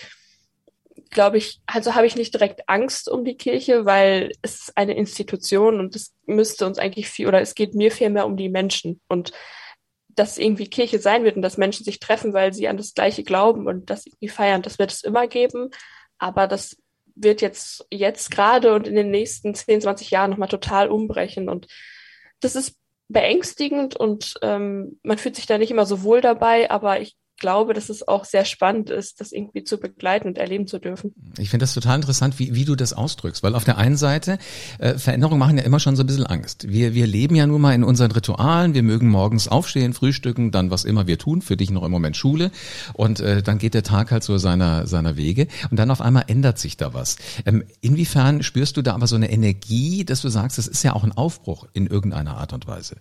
glaube 1.10 1.38
ich, 1.38 1.62
also 1.66 1.96
habe 1.96 2.08
ich 2.08 2.16
nicht 2.16 2.34
direkt 2.34 2.68
Angst 2.68 3.10
um 3.10 3.26
die 3.26 3.38
Kirche, 3.38 3.86
weil 3.86 4.32
es 4.42 4.56
ist 4.56 4.78
eine 4.78 4.96
Institution 4.96 5.80
und 5.80 5.96
es 5.96 6.14
müsste 6.26 6.66
uns 6.66 6.78
eigentlich 6.78 7.10
viel, 7.10 7.28
oder 7.28 7.42
es 7.42 7.56
geht 7.56 7.76
mir 7.76 7.92
viel 7.92 8.10
mehr 8.10 8.26
um 8.26 8.38
die 8.38 8.50
Menschen 8.50 9.02
und 9.08 9.32
dass 10.10 10.38
irgendwie 10.38 10.68
Kirche 10.70 11.00
sein 11.00 11.24
wird 11.24 11.36
und 11.36 11.42
dass 11.42 11.58
Menschen 11.58 11.84
sich 11.84 12.00
treffen, 12.00 12.34
weil 12.34 12.54
sie 12.54 12.68
an 12.68 12.78
das 12.78 12.94
Gleiche 12.94 13.24
glauben 13.24 13.68
und 13.68 13.90
das 13.90 14.06
irgendwie 14.06 14.30
feiern, 14.30 14.62
das 14.62 14.80
wird 14.80 14.92
es 14.92 15.04
immer 15.04 15.28
geben. 15.28 15.72
Aber 16.18 16.48
das 16.48 16.78
wird 17.16 17.42
jetzt, 17.42 17.86
jetzt 17.92 18.32
gerade 18.32 18.74
und 18.74 18.88
in 18.88 18.96
den 18.96 19.12
nächsten 19.12 19.54
10, 19.54 19.82
20 19.82 20.12
Jahren 20.12 20.32
nochmal 20.32 20.48
total 20.48 20.90
umbrechen. 20.90 21.50
Und 21.50 21.68
das 22.40 22.56
ist 22.56 22.78
beängstigend 23.08 23.96
und 23.96 24.36
ähm, 24.42 25.00
man 25.04 25.18
fühlt 25.18 25.36
sich 25.36 25.46
da 25.46 25.58
nicht 25.58 25.72
immer 25.72 25.86
so 25.86 26.04
wohl 26.04 26.22
dabei, 26.22 26.72
aber 26.72 27.02
ich 27.02 27.16
glaube, 27.38 27.74
dass 27.74 27.90
es 27.90 28.08
auch 28.08 28.26
sehr 28.26 28.46
spannend 28.46 28.90
ist, 28.90 29.22
das 29.22 29.32
irgendwie 29.32 29.64
zu 29.64 29.78
begleiten 29.78 30.28
und 30.28 30.38
erleben 30.38 30.68
zu 30.68 30.80
dürfen. 30.80 31.14
Ich 31.38 31.50
finde 31.50 31.64
das 31.64 31.74
total 31.74 31.98
interessant, 31.98 32.40
wie, 32.40 32.56
wie 32.56 32.66
du 32.66 32.76
das 32.76 32.94
ausdrückst, 32.94 33.44
weil 33.44 33.56
auf 33.56 33.64
der 33.64 33.78
einen 33.78 33.98
Seite 33.98 34.38
äh, 34.80 34.98
Veränderungen 34.98 35.40
machen 35.40 35.58
ja 35.58 35.64
immer 35.64 35.80
schon 35.80 35.96
so 35.96 36.04
ein 36.04 36.08
bisschen 36.08 36.26
Angst. 36.26 36.70
Wir, 36.70 36.94
wir 36.94 37.08
leben 37.08 37.36
ja 37.36 37.46
nun 37.48 37.62
mal 37.62 37.74
in 37.74 37.84
unseren 37.84 38.12
Ritualen, 38.12 38.74
wir 38.74 38.84
mögen 38.84 39.10
morgens 39.10 39.48
aufstehen, 39.48 39.94
frühstücken, 39.94 40.52
dann 40.52 40.72
was 40.72 40.86
immer 40.86 41.08
wir 41.08 41.18
tun, 41.18 41.42
für 41.42 41.58
dich 41.58 41.72
noch 41.72 41.84
im 41.84 41.92
Moment 41.92 42.18
Schule 42.18 42.52
und 42.94 43.20
äh, 43.20 43.42
dann 43.44 43.58
geht 43.58 43.74
der 43.74 43.84
Tag 43.84 44.12
halt 44.12 44.24
so 44.24 44.38
seiner, 44.38 44.88
seiner 44.88 45.18
Wege 45.18 45.48
und 45.70 45.78
dann 45.78 45.92
auf 45.92 46.02
einmal 46.02 46.26
ändert 46.28 46.60
sich 46.60 46.78
da 46.78 46.94
was. 46.94 47.18
Ähm, 47.46 47.64
inwiefern 47.82 48.44
spürst 48.44 48.78
du 48.78 48.82
da 48.82 48.94
aber 48.94 49.08
so 49.08 49.16
eine 49.16 49.32
Energie, 49.32 50.06
dass 50.06 50.22
du 50.22 50.30
sagst, 50.30 50.58
das 50.58 50.68
ist 50.68 50.84
ja 50.84 50.94
auch 50.94 51.04
ein 51.04 51.12
Aufbruch 51.12 51.68
in 51.74 51.88
irgendeiner 51.88 52.38
Art 52.38 52.54
und 52.54 52.68
Weise? 52.68 52.98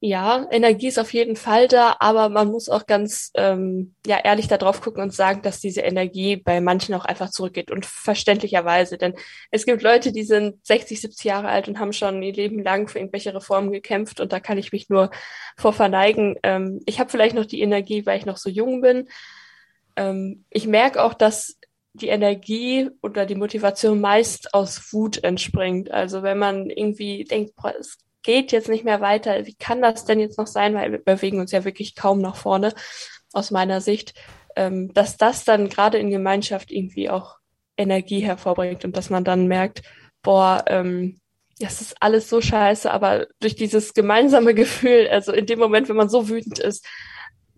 Ja, 0.00 0.46
Energie 0.52 0.86
ist 0.86 0.98
auf 1.00 1.12
jeden 1.12 1.34
Fall 1.34 1.66
da, 1.66 1.96
aber 1.98 2.28
man 2.28 2.46
muss 2.46 2.68
auch 2.68 2.86
ganz 2.86 3.32
ähm, 3.34 3.96
ja 4.06 4.18
ehrlich 4.22 4.46
da 4.46 4.56
drauf 4.56 4.80
gucken 4.80 5.02
und 5.02 5.12
sagen, 5.12 5.42
dass 5.42 5.58
diese 5.58 5.80
Energie 5.80 6.36
bei 6.36 6.60
manchen 6.60 6.94
auch 6.94 7.04
einfach 7.04 7.30
zurückgeht 7.30 7.72
und 7.72 7.84
verständlicherweise, 7.84 8.96
denn 8.96 9.14
es 9.50 9.66
gibt 9.66 9.82
Leute, 9.82 10.12
die 10.12 10.22
sind 10.22 10.64
60, 10.64 11.00
70 11.00 11.24
Jahre 11.24 11.48
alt 11.48 11.66
und 11.66 11.80
haben 11.80 11.92
schon 11.92 12.22
ihr 12.22 12.32
Leben 12.32 12.62
lang 12.62 12.86
für 12.86 13.00
irgendwelche 13.00 13.34
Reformen 13.34 13.72
gekämpft 13.72 14.20
und 14.20 14.32
da 14.32 14.38
kann 14.38 14.56
ich 14.56 14.70
mich 14.70 14.88
nur 14.88 15.10
vor 15.56 15.72
verneigen. 15.72 16.36
Ähm, 16.44 16.80
ich 16.86 17.00
habe 17.00 17.10
vielleicht 17.10 17.34
noch 17.34 17.46
die 17.46 17.60
Energie, 17.60 18.06
weil 18.06 18.18
ich 18.18 18.26
noch 18.26 18.36
so 18.36 18.50
jung 18.50 18.80
bin. 18.80 19.08
Ähm, 19.96 20.44
ich 20.50 20.68
merke 20.68 21.02
auch, 21.02 21.14
dass 21.14 21.58
die 21.92 22.08
Energie 22.08 22.88
oder 23.02 23.26
die 23.26 23.34
Motivation 23.34 24.00
meist 24.00 24.54
aus 24.54 24.92
Wut 24.92 25.24
entspringt. 25.24 25.90
Also 25.90 26.22
wenn 26.22 26.38
man 26.38 26.70
irgendwie 26.70 27.24
denkt, 27.24 27.56
boah, 27.56 27.74
es 27.76 27.98
geht 28.22 28.52
jetzt 28.52 28.68
nicht 28.68 28.84
mehr 28.84 29.00
weiter. 29.00 29.46
Wie 29.46 29.54
kann 29.54 29.82
das 29.82 30.04
denn 30.04 30.20
jetzt 30.20 30.38
noch 30.38 30.46
sein? 30.46 30.74
Weil 30.74 30.92
wir 30.92 30.98
bewegen 30.98 31.40
uns 31.40 31.52
ja 31.52 31.64
wirklich 31.64 31.94
kaum 31.94 32.20
nach 32.20 32.36
vorne 32.36 32.74
aus 33.32 33.50
meiner 33.50 33.80
Sicht, 33.80 34.14
ähm, 34.56 34.92
dass 34.94 35.16
das 35.16 35.44
dann 35.44 35.68
gerade 35.68 35.98
in 35.98 36.10
Gemeinschaft 36.10 36.70
irgendwie 36.70 37.10
auch 37.10 37.36
Energie 37.76 38.20
hervorbringt 38.20 38.84
und 38.84 38.96
dass 38.96 39.10
man 39.10 39.24
dann 39.24 39.46
merkt, 39.46 39.82
boah, 40.22 40.64
ähm, 40.66 41.20
das 41.60 41.80
ist 41.80 41.96
alles 42.00 42.28
so 42.28 42.40
scheiße, 42.40 42.90
aber 42.90 43.26
durch 43.40 43.56
dieses 43.56 43.94
gemeinsame 43.94 44.54
Gefühl, 44.62 45.08
also 45.10 45.32
in 45.32 45.46
dem 45.46 45.58
Moment, 45.58 45.88
wenn 45.88 45.96
man 45.96 46.08
so 46.08 46.28
wütend 46.28 46.58
ist, 46.58 46.86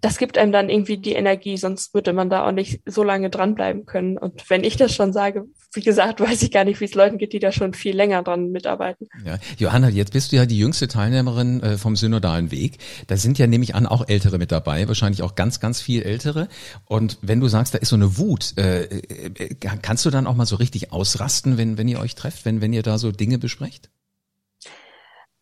das 0.00 0.18
gibt 0.18 0.38
einem 0.38 0.52
dann 0.52 0.70
irgendwie 0.70 0.96
die 0.96 1.12
Energie, 1.12 1.56
sonst 1.56 1.94
würde 1.94 2.12
man 2.12 2.30
da 2.30 2.46
auch 2.46 2.52
nicht 2.52 2.80
so 2.86 3.02
lange 3.02 3.30
dranbleiben 3.30 3.84
können. 3.86 4.16
Und 4.16 4.48
wenn 4.48 4.64
ich 4.64 4.76
das 4.76 4.94
schon 4.94 5.12
sage, 5.12 5.46
wie 5.72 5.82
gesagt, 5.82 6.20
weiß 6.20 6.42
ich 6.42 6.50
gar 6.50 6.64
nicht, 6.64 6.80
wie 6.80 6.86
es 6.86 6.94
Leuten 6.94 7.18
geht, 7.18 7.32
die 7.32 7.38
da 7.38 7.52
schon 7.52 7.74
viel 7.74 7.94
länger 7.94 8.22
dran 8.22 8.50
mitarbeiten. 8.50 9.08
Ja. 9.24 9.38
Johanna, 9.58 9.88
jetzt 9.88 10.12
bist 10.12 10.32
du 10.32 10.36
ja 10.36 10.46
die 10.46 10.58
jüngste 10.58 10.88
Teilnehmerin 10.88 11.62
äh, 11.62 11.78
vom 11.78 11.96
Synodalen 11.96 12.50
Weg. 12.50 12.78
Da 13.06 13.16
sind 13.16 13.38
ja 13.38 13.46
nämlich 13.46 13.74
an 13.74 13.86
auch 13.86 14.08
Ältere 14.08 14.38
mit 14.38 14.52
dabei, 14.52 14.88
wahrscheinlich 14.88 15.22
auch 15.22 15.34
ganz, 15.34 15.60
ganz 15.60 15.80
viel 15.80 16.02
Ältere. 16.02 16.48
Und 16.86 17.18
wenn 17.22 17.40
du 17.40 17.48
sagst, 17.48 17.74
da 17.74 17.78
ist 17.78 17.88
so 17.88 17.96
eine 17.96 18.16
Wut, 18.16 18.54
äh, 18.56 18.84
äh, 18.84 19.54
kannst 19.82 20.04
du 20.06 20.10
dann 20.10 20.26
auch 20.26 20.34
mal 20.34 20.46
so 20.46 20.56
richtig 20.56 20.92
ausrasten, 20.92 21.58
wenn, 21.58 21.78
wenn 21.78 21.88
ihr 21.88 22.00
euch 22.00 22.14
trefft, 22.14 22.44
wenn, 22.44 22.60
wenn 22.60 22.72
ihr 22.72 22.82
da 22.82 22.98
so 22.98 23.12
Dinge 23.12 23.38
besprecht? 23.38 23.90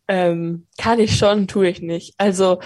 Ähm, 0.07 0.65
kann 0.79 0.99
ich 0.99 1.17
schon, 1.17 1.47
tue 1.47 1.69
ich 1.69 1.81
nicht. 1.81 2.15
Also 2.17 2.59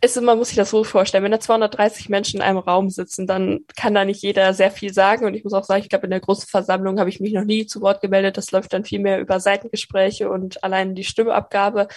ist, 0.00 0.20
man 0.20 0.38
muss 0.38 0.48
sich 0.48 0.56
das 0.56 0.70
so 0.70 0.84
vorstellen, 0.84 1.24
wenn 1.24 1.32
da 1.32 1.40
230 1.40 2.08
Menschen 2.08 2.36
in 2.36 2.42
einem 2.42 2.58
Raum 2.58 2.90
sitzen, 2.90 3.26
dann 3.26 3.60
kann 3.76 3.94
da 3.94 4.04
nicht 4.04 4.22
jeder 4.22 4.54
sehr 4.54 4.70
viel 4.70 4.92
sagen. 4.92 5.24
Und 5.24 5.34
ich 5.34 5.44
muss 5.44 5.52
auch 5.52 5.64
sagen, 5.64 5.82
ich 5.82 5.88
glaube, 5.88 6.06
in 6.06 6.10
der 6.10 6.20
großen 6.20 6.48
Versammlung 6.48 6.98
habe 6.98 7.10
ich 7.10 7.20
mich 7.20 7.32
noch 7.32 7.44
nie 7.44 7.66
zu 7.66 7.80
Wort 7.80 8.00
gemeldet. 8.00 8.36
Das 8.36 8.50
läuft 8.50 8.72
dann 8.72 8.84
viel 8.84 9.00
mehr 9.00 9.20
über 9.20 9.40
Seitengespräche 9.40 10.30
und 10.30 10.62
allein 10.64 10.94
die 10.94 11.04
Stimmeabgabe. 11.04 11.88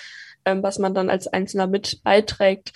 ähm, 0.45 0.63
was 0.63 0.79
man 0.79 0.93
dann 0.93 1.09
als 1.09 1.27
Einzelner 1.27 1.67
mit 1.67 2.03
beiträgt. 2.03 2.73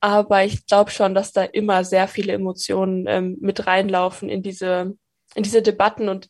Aber 0.00 0.44
ich 0.44 0.66
glaube 0.66 0.90
schon, 0.90 1.14
dass 1.14 1.32
da 1.32 1.42
immer 1.44 1.84
sehr 1.84 2.08
viele 2.08 2.32
Emotionen 2.32 3.06
ähm, 3.06 3.36
mit 3.40 3.66
reinlaufen 3.66 4.28
in 4.28 4.42
diese, 4.42 4.96
in 5.34 5.42
diese 5.42 5.62
Debatten. 5.62 6.08
Und 6.08 6.28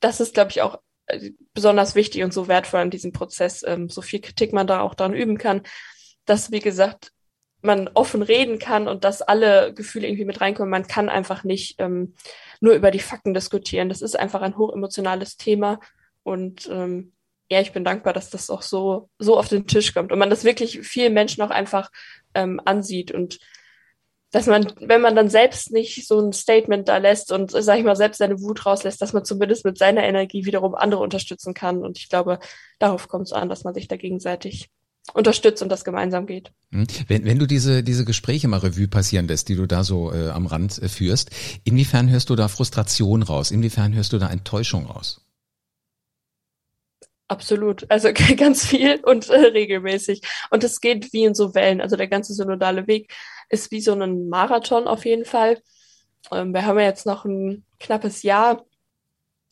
das 0.00 0.20
ist, 0.20 0.34
glaube 0.34 0.50
ich, 0.50 0.62
auch 0.62 0.80
äh, 1.06 1.30
besonders 1.54 1.94
wichtig 1.94 2.24
und 2.24 2.32
so 2.32 2.48
wertvoll 2.48 2.80
an 2.80 2.90
diesem 2.90 3.12
Prozess, 3.12 3.62
ähm, 3.66 3.88
so 3.88 4.02
viel 4.02 4.20
Kritik 4.20 4.52
man 4.52 4.66
da 4.66 4.80
auch 4.80 4.94
dran 4.94 5.14
üben 5.14 5.38
kann, 5.38 5.62
dass, 6.24 6.50
wie 6.50 6.60
gesagt, 6.60 7.11
man 7.62 7.88
offen 7.94 8.22
reden 8.22 8.58
kann 8.58 8.88
und 8.88 9.04
dass 9.04 9.22
alle 9.22 9.72
Gefühle 9.72 10.06
irgendwie 10.06 10.24
mit 10.24 10.40
reinkommen. 10.40 10.70
Man 10.70 10.86
kann 10.86 11.08
einfach 11.08 11.44
nicht 11.44 11.76
ähm, 11.78 12.14
nur 12.60 12.74
über 12.74 12.90
die 12.90 12.98
Fakten 12.98 13.34
diskutieren. 13.34 13.88
Das 13.88 14.02
ist 14.02 14.18
einfach 14.18 14.42
ein 14.42 14.58
hochemotionales 14.58 15.36
Thema 15.36 15.80
und 16.22 16.68
ähm, 16.70 17.12
ja, 17.50 17.60
ich 17.60 17.72
bin 17.72 17.84
dankbar, 17.84 18.12
dass 18.12 18.30
das 18.30 18.50
auch 18.50 18.62
so 18.62 19.10
so 19.18 19.38
auf 19.38 19.48
den 19.48 19.66
Tisch 19.66 19.94
kommt 19.94 20.12
und 20.12 20.18
man 20.18 20.30
das 20.30 20.44
wirklich 20.44 20.80
vielen 20.80 21.12
Menschen 21.14 21.42
auch 21.42 21.50
einfach 21.50 21.90
ähm, 22.34 22.60
ansieht 22.64 23.12
und 23.12 23.38
dass 24.32 24.46
man, 24.46 24.72
wenn 24.80 25.02
man 25.02 25.14
dann 25.14 25.28
selbst 25.28 25.72
nicht 25.72 26.08
so 26.08 26.18
ein 26.18 26.32
Statement 26.32 26.88
da 26.88 26.96
lässt 26.96 27.30
und, 27.32 27.50
sag 27.50 27.78
ich 27.78 27.84
mal, 27.84 27.96
selbst 27.96 28.16
seine 28.16 28.40
Wut 28.40 28.64
rauslässt, 28.64 29.00
dass 29.02 29.12
man 29.12 29.26
zumindest 29.26 29.64
mit 29.66 29.76
seiner 29.76 30.04
Energie 30.04 30.46
wiederum 30.46 30.74
andere 30.74 31.02
unterstützen 31.02 31.52
kann. 31.52 31.84
Und 31.84 31.98
ich 31.98 32.08
glaube, 32.08 32.38
darauf 32.78 33.08
kommt 33.08 33.26
es 33.26 33.34
an, 33.34 33.50
dass 33.50 33.62
man 33.62 33.74
sich 33.74 33.88
da 33.88 33.96
gegenseitig 33.96 34.70
unterstützt 35.14 35.62
und 35.62 35.68
das 35.68 35.84
gemeinsam 35.84 36.26
geht. 36.26 36.52
Hm. 36.70 36.86
Wenn, 37.08 37.24
wenn 37.24 37.38
du 37.38 37.46
diese, 37.46 37.82
diese 37.82 38.04
Gespräche 38.04 38.48
mal 38.48 38.60
Revue 38.60 38.88
passieren 38.88 39.28
lässt, 39.28 39.48
die 39.48 39.56
du 39.56 39.66
da 39.66 39.84
so 39.84 40.12
äh, 40.12 40.30
am 40.30 40.46
Rand 40.46 40.80
äh, 40.80 40.88
führst, 40.88 41.30
inwiefern 41.64 42.08
hörst 42.08 42.30
du 42.30 42.36
da 42.36 42.48
Frustration 42.48 43.22
raus? 43.22 43.50
Inwiefern 43.50 43.94
hörst 43.94 44.12
du 44.12 44.18
da 44.18 44.30
Enttäuschung 44.30 44.86
raus? 44.86 45.20
Absolut. 47.28 47.90
Also 47.90 48.10
ganz 48.36 48.66
viel 48.66 49.00
und 49.04 49.28
äh, 49.28 49.38
regelmäßig. 49.38 50.22
Und 50.50 50.64
es 50.64 50.80
geht 50.80 51.12
wie 51.12 51.24
in 51.24 51.34
so 51.34 51.54
Wellen. 51.54 51.80
Also 51.80 51.96
der 51.96 52.08
ganze 52.08 52.34
synodale 52.34 52.86
Weg 52.86 53.12
ist 53.48 53.70
wie 53.70 53.80
so 53.80 53.92
ein 53.92 54.28
Marathon 54.28 54.86
auf 54.86 55.04
jeden 55.04 55.24
Fall. 55.24 55.58
Ähm, 56.30 56.52
wir 56.52 56.64
haben 56.64 56.78
ja 56.78 56.84
jetzt 56.84 57.06
noch 57.06 57.24
ein 57.24 57.64
knappes 57.80 58.22
Jahr 58.22 58.64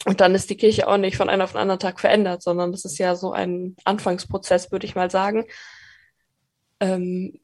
und 0.07 0.21
dann 0.21 0.35
ist 0.35 0.49
die 0.49 0.57
Kirche 0.57 0.89
auch 0.89 0.97
nicht 0.97 1.17
von 1.17 1.29
einem 1.29 1.43
auf 1.43 1.53
den 1.53 1.61
anderen 1.61 1.81
Tag 1.81 2.01
verändert, 2.01 2.43
sondern 2.43 2.73
das 2.73 2.85
ist 2.85 2.99
ja 2.99 3.15
so 3.15 3.33
ein 3.33 3.77
Anfangsprozess, 3.85 4.73
würde 4.73 4.87
ich 4.87 4.95
mal 4.95 5.11
sagen. 5.11 5.45
Ähm, 6.81 7.39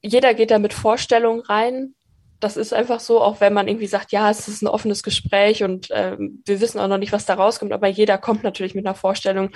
jeder 0.00 0.32
geht 0.32 0.50
da 0.50 0.58
mit 0.58 0.72
Vorstellungen 0.72 1.42
rein. 1.42 1.94
Das 2.40 2.56
ist 2.56 2.72
einfach 2.72 3.00
so, 3.00 3.20
auch 3.20 3.42
wenn 3.42 3.52
man 3.52 3.68
irgendwie 3.68 3.86
sagt, 3.86 4.12
ja, 4.12 4.30
es 4.30 4.48
ist 4.48 4.62
ein 4.62 4.68
offenes 4.68 5.02
Gespräch 5.02 5.62
und 5.62 5.88
ähm, 5.90 6.42
wir 6.46 6.62
wissen 6.62 6.80
auch 6.80 6.88
noch 6.88 6.96
nicht, 6.96 7.12
was 7.12 7.26
da 7.26 7.34
rauskommt, 7.34 7.72
aber 7.72 7.88
jeder 7.88 8.16
kommt 8.16 8.44
natürlich 8.44 8.74
mit 8.74 8.86
einer 8.86 8.94
Vorstellung 8.94 9.50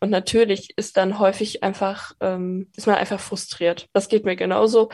und 0.00 0.10
natürlich 0.10 0.74
ist 0.76 0.96
dann 0.96 1.18
häufig 1.18 1.64
einfach, 1.64 2.12
ähm, 2.20 2.70
ist 2.76 2.86
man 2.86 2.94
einfach 2.94 3.18
frustriert. 3.18 3.88
Das 3.92 4.08
geht 4.08 4.24
mir 4.24 4.36
genauso, 4.36 4.88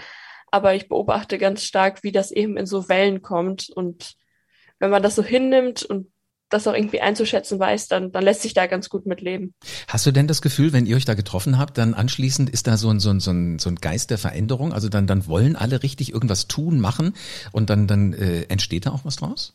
aber 0.50 0.74
ich 0.74 0.88
beobachte 0.88 1.36
ganz 1.36 1.64
stark, 1.64 2.02
wie 2.02 2.12
das 2.12 2.30
eben 2.30 2.56
in 2.56 2.64
so 2.64 2.88
Wellen 2.88 3.20
kommt 3.20 3.68
und 3.68 4.14
wenn 4.78 4.88
man 4.88 5.02
das 5.02 5.14
so 5.14 5.22
hinnimmt 5.22 5.82
und 5.82 6.13
das 6.50 6.66
auch 6.66 6.74
irgendwie 6.74 7.00
einzuschätzen 7.00 7.58
weiß, 7.58 7.88
dann, 7.88 8.12
dann 8.12 8.24
lässt 8.24 8.42
sich 8.42 8.54
da 8.54 8.66
ganz 8.66 8.88
gut 8.88 9.06
mit 9.06 9.20
leben. 9.20 9.54
Hast 9.88 10.06
du 10.06 10.12
denn 10.12 10.26
das 10.26 10.42
Gefühl, 10.42 10.72
wenn 10.72 10.86
ihr 10.86 10.96
euch 10.96 11.04
da 11.04 11.14
getroffen 11.14 11.58
habt, 11.58 11.78
dann 11.78 11.94
anschließend 11.94 12.50
ist 12.50 12.66
da 12.66 12.76
so 12.76 12.90
ein, 12.90 13.00
so 13.00 13.10
ein, 13.10 13.20
so 13.20 13.30
ein, 13.30 13.58
so 13.58 13.70
ein 13.70 13.76
Geist 13.76 14.10
der 14.10 14.18
Veränderung? 14.18 14.72
Also 14.72 14.88
dann, 14.88 15.06
dann 15.06 15.26
wollen 15.26 15.56
alle 15.56 15.82
richtig 15.82 16.12
irgendwas 16.12 16.46
tun, 16.46 16.80
machen 16.80 17.14
und 17.52 17.70
dann, 17.70 17.86
dann 17.86 18.12
äh, 18.12 18.42
entsteht 18.42 18.86
da 18.86 18.92
auch 18.92 19.04
was 19.04 19.16
draus? 19.16 19.54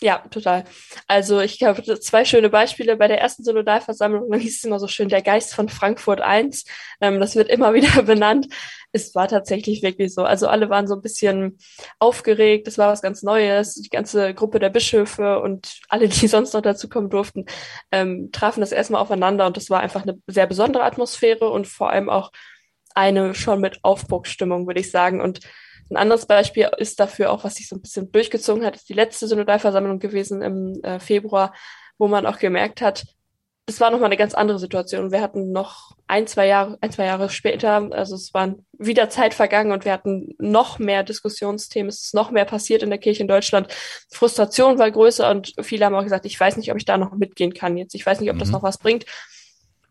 Ja, 0.00 0.18
total. 0.30 0.64
Also 1.08 1.40
ich 1.40 1.62
habe 1.64 1.82
zwei 1.82 2.24
schöne 2.24 2.50
Beispiele. 2.50 2.96
Bei 2.96 3.08
der 3.08 3.20
ersten 3.20 3.42
Synodalversammlung, 3.42 4.30
dann 4.30 4.40
hieß 4.40 4.58
es 4.58 4.64
immer 4.64 4.78
so 4.78 4.86
schön, 4.86 5.08
der 5.08 5.22
Geist 5.22 5.54
von 5.54 5.68
Frankfurt 5.68 6.20
I. 6.20 6.50
Ähm, 7.00 7.18
das 7.18 7.34
wird 7.34 7.48
immer 7.48 7.74
wieder 7.74 8.02
benannt. 8.04 8.46
Es 8.92 9.14
war 9.16 9.26
tatsächlich 9.26 9.82
wirklich 9.82 10.14
so. 10.14 10.22
Also 10.22 10.46
alle 10.46 10.70
waren 10.70 10.86
so 10.86 10.94
ein 10.94 11.02
bisschen 11.02 11.58
aufgeregt. 11.98 12.68
Es 12.68 12.78
war 12.78 12.92
was 12.92 13.02
ganz 13.02 13.22
Neues. 13.22 13.74
Die 13.74 13.88
ganze 13.88 14.34
Gruppe 14.34 14.60
der 14.60 14.70
Bischöfe 14.70 15.40
und 15.40 15.80
alle, 15.88 16.08
die 16.08 16.28
sonst 16.28 16.54
noch 16.54 16.62
dazu 16.62 16.88
kommen 16.88 17.10
durften, 17.10 17.46
ähm, 17.90 18.30
trafen 18.30 18.60
das 18.60 18.72
erstmal 18.72 19.02
aufeinander. 19.02 19.46
Und 19.46 19.56
das 19.56 19.68
war 19.68 19.80
einfach 19.80 20.02
eine 20.02 20.20
sehr 20.28 20.46
besondere 20.46 20.84
Atmosphäre 20.84 21.50
und 21.50 21.66
vor 21.66 21.90
allem 21.90 22.08
auch 22.08 22.30
eine 22.94 23.34
schon 23.34 23.60
mit 23.60 23.80
Aufbruchsstimmung, 23.82 24.66
würde 24.68 24.80
ich 24.80 24.90
sagen. 24.92 25.20
Und 25.20 25.40
ein 25.90 25.96
anderes 25.96 26.26
Beispiel 26.26 26.70
ist 26.76 27.00
dafür 27.00 27.30
auch, 27.30 27.44
was 27.44 27.56
sich 27.56 27.68
so 27.68 27.76
ein 27.76 27.82
bisschen 27.82 28.12
durchgezogen 28.12 28.64
hat, 28.64 28.76
ist 28.76 28.88
die 28.88 28.94
letzte 28.94 29.26
Synodalversammlung 29.26 29.98
gewesen 29.98 30.42
im 30.42 30.82
äh, 30.82 31.00
Februar, 31.00 31.54
wo 31.96 32.08
man 32.08 32.26
auch 32.26 32.38
gemerkt 32.38 32.80
hat, 32.80 33.04
das 33.68 33.80
war 33.80 33.90
nochmal 33.90 34.06
eine 34.06 34.16
ganz 34.16 34.32
andere 34.32 34.58
Situation. 34.58 35.12
Wir 35.12 35.20
hatten 35.20 35.52
noch 35.52 35.94
ein, 36.06 36.26
zwei 36.26 36.46
Jahre, 36.46 36.78
ein, 36.80 36.90
zwei 36.90 37.04
Jahre 37.04 37.28
später, 37.28 37.90
also 37.92 38.14
es 38.14 38.32
waren 38.32 38.64
wieder 38.78 39.10
Zeit 39.10 39.34
vergangen 39.34 39.72
und 39.72 39.84
wir 39.84 39.92
hatten 39.92 40.34
noch 40.38 40.78
mehr 40.78 41.02
Diskussionsthemen, 41.02 41.90
es 41.90 42.04
ist 42.04 42.14
noch 42.14 42.30
mehr 42.30 42.46
passiert 42.46 42.82
in 42.82 42.88
der 42.88 42.98
Kirche 42.98 43.20
in 43.20 43.28
Deutschland. 43.28 43.68
Frustration 44.10 44.78
war 44.78 44.90
größer 44.90 45.30
und 45.30 45.52
viele 45.60 45.84
haben 45.84 45.94
auch 45.94 46.02
gesagt, 46.02 46.24
ich 46.24 46.40
weiß 46.40 46.56
nicht, 46.56 46.70
ob 46.70 46.78
ich 46.78 46.86
da 46.86 46.96
noch 46.96 47.12
mitgehen 47.12 47.52
kann 47.52 47.76
jetzt. 47.76 47.94
Ich 47.94 48.06
weiß 48.06 48.20
nicht, 48.20 48.30
ob 48.30 48.36
mhm. 48.36 48.40
das 48.40 48.48
noch 48.48 48.62
was 48.62 48.78
bringt. 48.78 49.04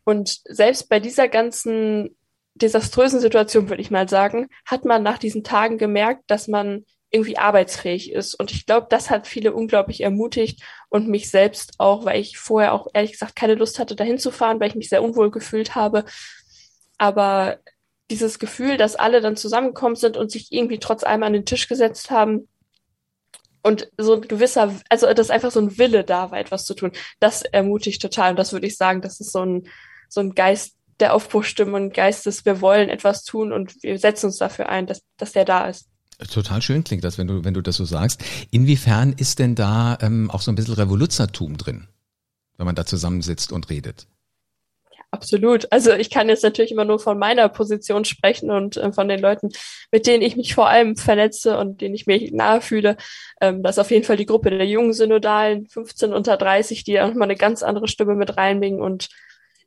Und 0.04 0.40
selbst 0.46 0.90
bei 0.90 1.00
dieser 1.00 1.28
ganzen 1.28 2.18
desaströsen 2.58 3.20
Situation, 3.20 3.70
würde 3.70 3.82
ich 3.82 3.92
mal 3.92 4.10
sagen, 4.10 4.48
hat 4.66 4.86
man 4.86 5.04
nach 5.04 5.18
diesen 5.18 5.44
Tagen 5.44 5.78
gemerkt, 5.78 6.24
dass 6.28 6.48
man 6.48 6.86
irgendwie 7.10 7.38
arbeitsfähig 7.38 8.12
ist. 8.12 8.36
Und 8.36 8.52
ich 8.52 8.66
glaube, 8.66 8.88
das 8.90 9.10
hat 9.10 9.28
viele 9.28 9.54
unglaublich 9.54 10.02
ermutigt 10.02 10.62
und 10.90 11.08
mich 11.08 11.30
selbst 11.30 11.74
auch, 11.78 12.06
weil 12.06 12.20
ich 12.20 12.38
vorher 12.38 12.74
auch 12.74 12.88
ehrlich 12.94 13.14
gesagt 13.14 13.36
keine 13.36 13.56
Lust 13.56 13.80
hatte, 13.80 13.96
dahin 13.96 14.20
zu 14.20 14.32
fahren, 14.32 14.60
weil 14.60 14.70
ich 14.70 14.76
mich 14.76 14.90
sehr 14.90 15.04
unwohl 15.04 15.32
gefühlt 15.32 15.76
habe. 15.76 16.04
Aber 16.98 17.60
dieses 18.10 18.40
Gefühl, 18.40 18.78
dass 18.78 18.96
alle 18.96 19.22
dann 19.22 19.38
zusammengekommen 19.38 19.96
sind 19.96 20.18
und 20.18 20.32
sich 20.32 20.52
irgendwie 20.52 20.80
trotz 20.80 21.04
allem 21.04 21.24
an 21.24 21.34
den 21.34 21.46
Tisch 21.46 21.68
gesetzt 21.68 22.12
haben 22.12 22.48
und 23.64 23.90
so 23.98 24.16
ein 24.16 24.22
gewisser, 24.22 24.74
also 24.90 25.12
dass 25.14 25.30
einfach 25.30 25.52
so 25.52 25.60
ein 25.60 25.78
Wille 25.78 26.04
da 26.04 26.32
war, 26.32 26.40
etwas 26.40 26.66
zu 26.66 26.74
tun, 26.74 26.92
das 27.20 27.42
ermutigt 27.42 28.02
total. 28.02 28.32
Und 28.32 28.40
das 28.40 28.54
würde 28.54 28.68
ich 28.68 28.78
sagen, 28.78 29.02
das 29.02 29.20
ist 29.20 29.32
so 29.32 29.46
ein, 29.46 29.68
so 30.10 30.22
ein 30.22 30.36
Geist, 30.36 30.77
der 31.00 31.14
Aufbruchstimme 31.14 31.76
und 31.76 31.94
Geistes, 31.94 32.46
wir 32.46 32.62
wollen 32.62 32.90
etwas 32.90 33.24
tun 33.24 33.52
und 33.52 33.82
wir 33.84 34.00
setzen 34.00 34.28
uns 34.28 34.38
dafür 34.38 34.70
ein, 34.70 34.88
dass, 34.88 35.02
dass 35.18 35.32
der 35.32 35.46
da 35.46 35.68
ist. 35.68 35.88
Total 36.32 36.62
schön 36.64 36.84
klingt 36.84 37.04
das, 37.04 37.20
wenn 37.20 37.28
du, 37.28 37.44
wenn 37.44 37.54
du 37.54 37.62
das 37.62 37.76
so 37.76 37.86
sagst. 37.86 38.24
Inwiefern 38.50 39.14
ist 39.14 39.38
denn 39.38 39.54
da 39.54 39.98
ähm, 40.02 40.32
auch 40.32 40.42
so 40.42 40.52
ein 40.52 40.56
bisschen 40.56 40.74
Revoluzertum 40.74 41.58
drin, 41.58 41.88
wenn 42.58 42.66
man 42.66 42.74
da 42.74 42.88
zusammensitzt 42.88 43.52
und 43.52 43.70
redet? 43.70 44.08
Ja, 44.92 45.04
absolut. 45.12 45.72
Also 45.72 45.94
ich 45.94 46.10
kann 46.10 46.28
jetzt 46.28 46.44
natürlich 46.44 46.72
immer 46.72 46.86
nur 46.86 46.98
von 46.98 47.20
meiner 47.20 47.48
Position 47.50 48.04
sprechen 48.04 48.50
und 48.50 48.78
äh, 48.78 48.92
von 48.92 49.08
den 49.08 49.20
Leuten, 49.20 49.50
mit 49.92 50.08
denen 50.08 50.24
ich 50.24 50.36
mich 50.36 50.56
vor 50.56 50.68
allem 50.68 50.96
vernetze 50.96 51.56
und 51.60 51.82
denen 51.82 51.94
ich 51.94 52.08
mich 52.08 52.32
nahe 52.32 52.62
fühle. 52.62 52.98
Ähm, 53.40 53.62
das 53.62 53.76
ist 53.76 53.80
auf 53.80 53.92
jeden 53.92 54.04
Fall 54.04 54.18
die 54.18 54.26
Gruppe 54.26 54.50
der 54.50 54.66
jungen 54.66 54.94
Synodalen, 54.94 55.68
15 55.68 56.14
unter 56.14 56.36
30, 56.36 56.84
die 56.84 57.00
auch 57.00 57.14
mal 57.14 57.26
eine 57.26 57.36
ganz 57.36 57.62
andere 57.62 57.88
Stimme 57.88 58.16
mit 58.16 58.38
reinbringen 58.38 58.82
und 58.82 59.10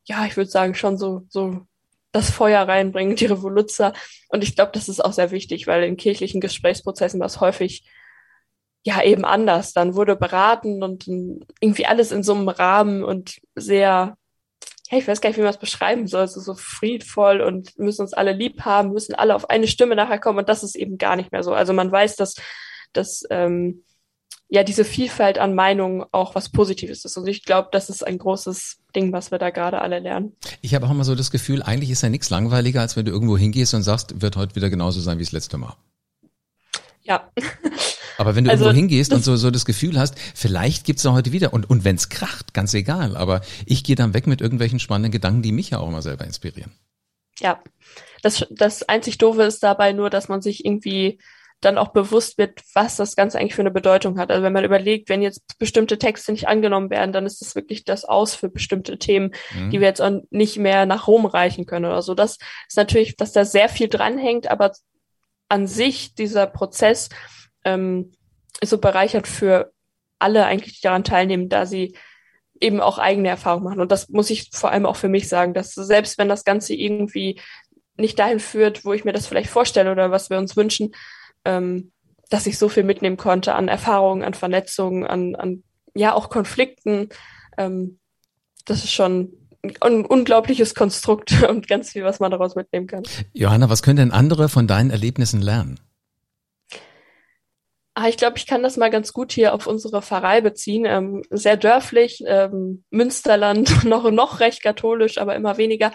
ja, 0.05 0.27
ich 0.27 0.37
würde 0.37 0.51
sagen, 0.51 0.75
schon 0.75 0.97
so, 0.97 1.23
so 1.29 1.67
das 2.13 2.31
Feuer 2.31 2.67
reinbringen, 2.67 3.17
die 3.17 3.27
Revoluzer. 3.27 3.93
Und 4.29 4.43
ich 4.43 4.55
glaube, 4.57 4.73
das 4.73 4.89
ist 4.89 5.05
auch 5.05 5.13
sehr 5.13 5.31
wichtig, 5.31 5.67
weil 5.67 5.85
in 5.85 5.97
kirchlichen 5.97 6.41
Gesprächsprozessen 6.41 7.21
war 7.21 7.27
es 7.27 7.41
häufig 7.41 7.89
ja 8.83 9.03
eben 9.03 9.25
anders. 9.25 9.73
Dann 9.73 9.95
wurde 9.95 10.17
beraten 10.17 10.83
und 10.83 11.07
irgendwie 11.07 11.87
alles 11.87 12.13
in 12.13 12.23
so 12.23 12.35
einem 12.35 12.49
Rahmen 12.49 13.05
und 13.05 13.41
sehr, 13.55 14.17
ja, 14.91 14.99
ich 14.99 15.07
weiß 15.07 15.21
gar 15.21 15.31
nicht, 15.31 15.37
wie 15.37 15.43
man 15.43 15.51
es 15.51 15.59
beschreiben 15.59 16.07
soll, 16.07 16.27
so, 16.27 16.41
so 16.41 16.55
friedvoll 16.55 17.41
und 17.41 17.79
müssen 17.79 18.03
uns 18.03 18.15
alle 18.15 18.33
lieb 18.33 18.63
haben, 18.63 18.93
müssen 18.93 19.15
alle 19.15 19.35
auf 19.35 19.51
eine 19.51 19.69
Stimme 19.69 19.95
nachher 19.97 20.19
kommen 20.19 20.39
und 20.39 20.49
das 20.49 20.63
ist 20.63 20.77
eben 20.77 20.99
gar 20.99 21.17
nicht 21.17 21.31
mehr 21.31 21.43
so. 21.43 21.53
Also 21.53 21.73
man 21.73 21.93
weiß, 21.93 22.17
dass, 22.17 22.35
dass 22.93 23.23
ähm, 23.31 23.85
ja 24.51 24.65
diese 24.65 24.85
Vielfalt 24.85 25.39
an 25.39 25.55
Meinungen 25.55 26.05
auch 26.11 26.35
was 26.35 26.49
Positives 26.51 27.05
ist. 27.05 27.17
Und 27.17 27.27
ich 27.29 27.45
glaube, 27.45 27.69
das 27.71 27.89
ist 27.89 28.05
ein 28.05 28.19
großes 28.19 28.79
Ding, 28.95 29.13
was 29.13 29.31
wir 29.31 29.39
da 29.39 29.51
gerade 29.51 29.81
alle 29.81 30.01
lernen. 30.01 30.37
Ich 30.61 30.75
habe 30.75 30.87
auch 30.87 30.91
immer 30.91 31.05
so 31.05 31.15
das 31.15 31.31
Gefühl, 31.31 31.63
eigentlich 31.63 31.91
ist 31.91 32.03
ja 32.03 32.09
nichts 32.09 32.31
langweiliger, 32.31 32.81
als 32.81 32.97
wenn 32.97 33.05
du 33.05 33.13
irgendwo 33.13 33.39
hingehst 33.39 33.73
und 33.75 33.83
sagst, 33.83 34.21
wird 34.21 34.37
heute 34.37 34.57
wieder 34.57 34.69
genauso 34.69 35.01
sein 35.01 35.19
wie 35.19 35.23
das 35.23 35.33
letzte 35.33 35.57
Mal. 35.57 35.77
Ja. 37.03 37.31
Aber 38.19 38.35
wenn 38.35 38.45
du 38.45 38.51
also, 38.51 38.65
irgendwo 38.65 38.81
hingehst 38.81 39.15
und 39.15 39.25
so, 39.25 39.37
so 39.37 39.51
das 39.51 39.65
Gefühl 39.65 39.99
hast, 39.99 40.19
vielleicht 40.35 40.85
gibt's 40.85 41.05
da 41.05 41.13
heute 41.13 41.33
wieder 41.33 41.55
und, 41.55 41.71
und 41.71 41.85
wenn's 41.85 42.11
kracht, 42.11 42.53
ganz 42.53 42.75
egal. 42.75 43.17
Aber 43.17 43.41
ich 43.65 43.85
gehe 43.85 43.97
dann 43.97 44.13
weg 44.13 44.27
mit 44.27 44.41
irgendwelchen 44.41 44.81
spannenden 44.81 45.13
Gedanken, 45.13 45.43
die 45.43 45.53
mich 45.53 45.71
ja 45.71 45.79
auch 45.79 45.89
immer 45.89 46.03
selber 46.03 46.27
inspirieren. 46.27 46.73
Ja. 47.39 47.63
Das, 48.23 48.47
das 48.51 48.83
einzig 48.83 49.17
Doofe 49.17 49.45
ist 49.45 49.63
dabei 49.63 49.93
nur, 49.93 50.11
dass 50.11 50.29
man 50.29 50.43
sich 50.43 50.67
irgendwie 50.67 51.19
dann 51.61 51.79
auch 51.79 51.89
bewusst 51.89 52.39
wird, 52.39 52.61
was 52.75 52.97
das 52.97 53.17
Ganze 53.17 53.39
eigentlich 53.39 53.55
für 53.55 53.63
eine 53.63 53.71
Bedeutung 53.71 54.19
hat. 54.19 54.31
Also 54.31 54.43
wenn 54.43 54.53
man 54.53 54.65
überlegt, 54.65 55.09
wenn 55.09 55.21
jetzt 55.21 55.59
bestimmte 55.59 55.99
Texte 55.99 56.33
nicht 56.33 56.49
angenommen 56.49 56.91
werden, 56.91 57.13
dann 57.13 57.27
ist 57.27 57.41
das 57.41 57.55
wirklich 57.55 57.85
das 57.85 58.05
Aus 58.05 58.35
für 58.35 58.49
bestimmte 58.49 58.99
Themen, 58.99 59.33
mhm. 59.55 59.71
die 59.71 59.81
wir 59.81 59.87
jetzt 59.87 60.01
auch 60.01 60.21
nicht 60.31 60.57
mehr 60.57 60.87
nach 60.87 61.07
Rom 61.07 61.27
reichen 61.27 61.67
können 61.67 61.85
oder 61.85 62.03
so. 62.03 62.15
Das 62.15 62.39
ist 62.69 62.77
natürlich, 62.77 63.17
dass 63.17 63.33
da 63.33 63.45
sehr 63.45 63.69
viel 63.69 63.89
dranhängt, 63.89 64.51
aber 64.51 64.73
an 65.49 65.67
sich 65.67 66.15
dieser 66.15 66.47
Prozess 66.47 67.11
ähm, 67.65 68.13
ist 68.61 68.71
so 68.71 68.79
bereichert 68.79 69.27
für 69.27 69.73
alle 70.19 70.47
eigentlich, 70.47 70.77
die 70.77 70.83
daran 70.83 71.05
teilnehmen, 71.05 71.49
da 71.49 71.67
sie 71.67 71.95
eben 72.61 72.81
auch 72.81 72.99
eigene 72.99 73.29
Erfahrungen 73.29 73.65
machen. 73.65 73.81
Und 73.81 73.93
das 73.93 74.09
muss 74.09 74.31
ich 74.31 74.51
vor 74.53 74.71
allem 74.71 74.87
auch 74.87 74.97
für 74.97 75.09
mich 75.09 75.29
sagen, 75.29 75.55
dass 75.55 75.75
selbst 75.75 76.19
wenn 76.19 76.29
das 76.29 76.45
Ganze 76.45 76.75
irgendwie 76.75 77.41
nicht 77.97 78.19
dahin 78.19 78.41
führt, 78.41 78.85
wo 78.85 78.93
ich 78.93 79.05
mir 79.05 79.13
das 79.13 79.27
vielleicht 79.27 79.51
vorstelle 79.51 79.93
oder 79.93 80.11
was 80.11 80.31
wir 80.31 80.39
uns 80.39 80.57
wünschen, 80.57 80.93
ähm, 81.45 81.93
dass 82.29 82.47
ich 82.47 82.59
so 82.59 82.69
viel 82.69 82.85
mitnehmen 82.85 83.17
konnte 83.17 83.55
an 83.55 83.69
Erfahrungen, 83.69 84.23
an 84.23 84.35
Vernetzungen, 84.35 85.07
an, 85.07 85.35
an 85.35 85.63
ja 85.95 86.15
auch 86.15 86.31
Konflikten. 86.31 87.09
Ähm, 87.59 87.99
das 88.65 88.85
ist 88.85 88.93
schon 88.93 89.33
ein 89.81 90.05
unglaubliches 90.07 90.75
Konstrukt 90.75 91.43
und 91.49 91.69
ganz 91.69 91.91
viel, 91.91 92.05
was 92.05 92.21
man 92.21 92.31
daraus 92.31 92.55
mitnehmen 92.55 92.87
kann. 92.87 93.03
Johanna, 93.33 93.69
was 93.69 93.83
können 93.83 93.97
denn 93.97 94.13
andere 94.13 94.49
von 94.49 94.67
deinen 94.67 94.91
Erlebnissen 94.91 95.43
lernen? 95.43 95.81
Ah, 97.95 98.09
ich 98.09 98.17
glaube, 98.17 98.39
ich 98.39 98.47
kann 98.47 98.63
das 98.63 98.77
mal 98.77 98.91
ganz 98.91 99.13
gut 99.13 99.33
hier 99.33 99.53
auf 99.53 99.67
unsere 99.67 100.01
Pfarrei 100.01 100.41
beziehen. 100.41 100.85
Ähm, 100.87 101.23
sehr 101.29 101.57
dörflich, 101.57 102.23
ähm, 102.27 102.85
Münsterland, 102.91 103.85
noch, 103.85 104.11
noch 104.11 104.41
recht 104.41 104.63
katholisch, 104.63 105.19
aber 105.19 105.35
immer 105.35 105.59
weniger. 105.59 105.93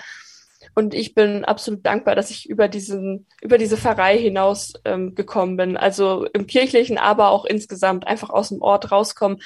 Und 0.76 0.94
ich 0.94 1.16
bin 1.16 1.46
absolut 1.46 1.86
dankbar, 1.86 2.16
dass 2.16 2.30
ich 2.30 2.50
über 2.50 2.68
diesen, 2.68 3.28
über 3.42 3.58
diese 3.58 3.78
Pfarrei 3.78 4.18
hinaus 4.18 4.74
ähm, 4.84 5.16
gekommen 5.16 5.56
bin. 5.56 5.78
Also 5.78 6.26
im 6.34 6.48
kirchlichen, 6.48 6.98
aber 6.98 7.30
auch 7.30 7.46
insgesamt 7.46 8.06
einfach 8.06 8.30
aus 8.30 8.50
dem 8.50 8.62
Ort 8.62 8.92
rauskommen. 8.92 9.42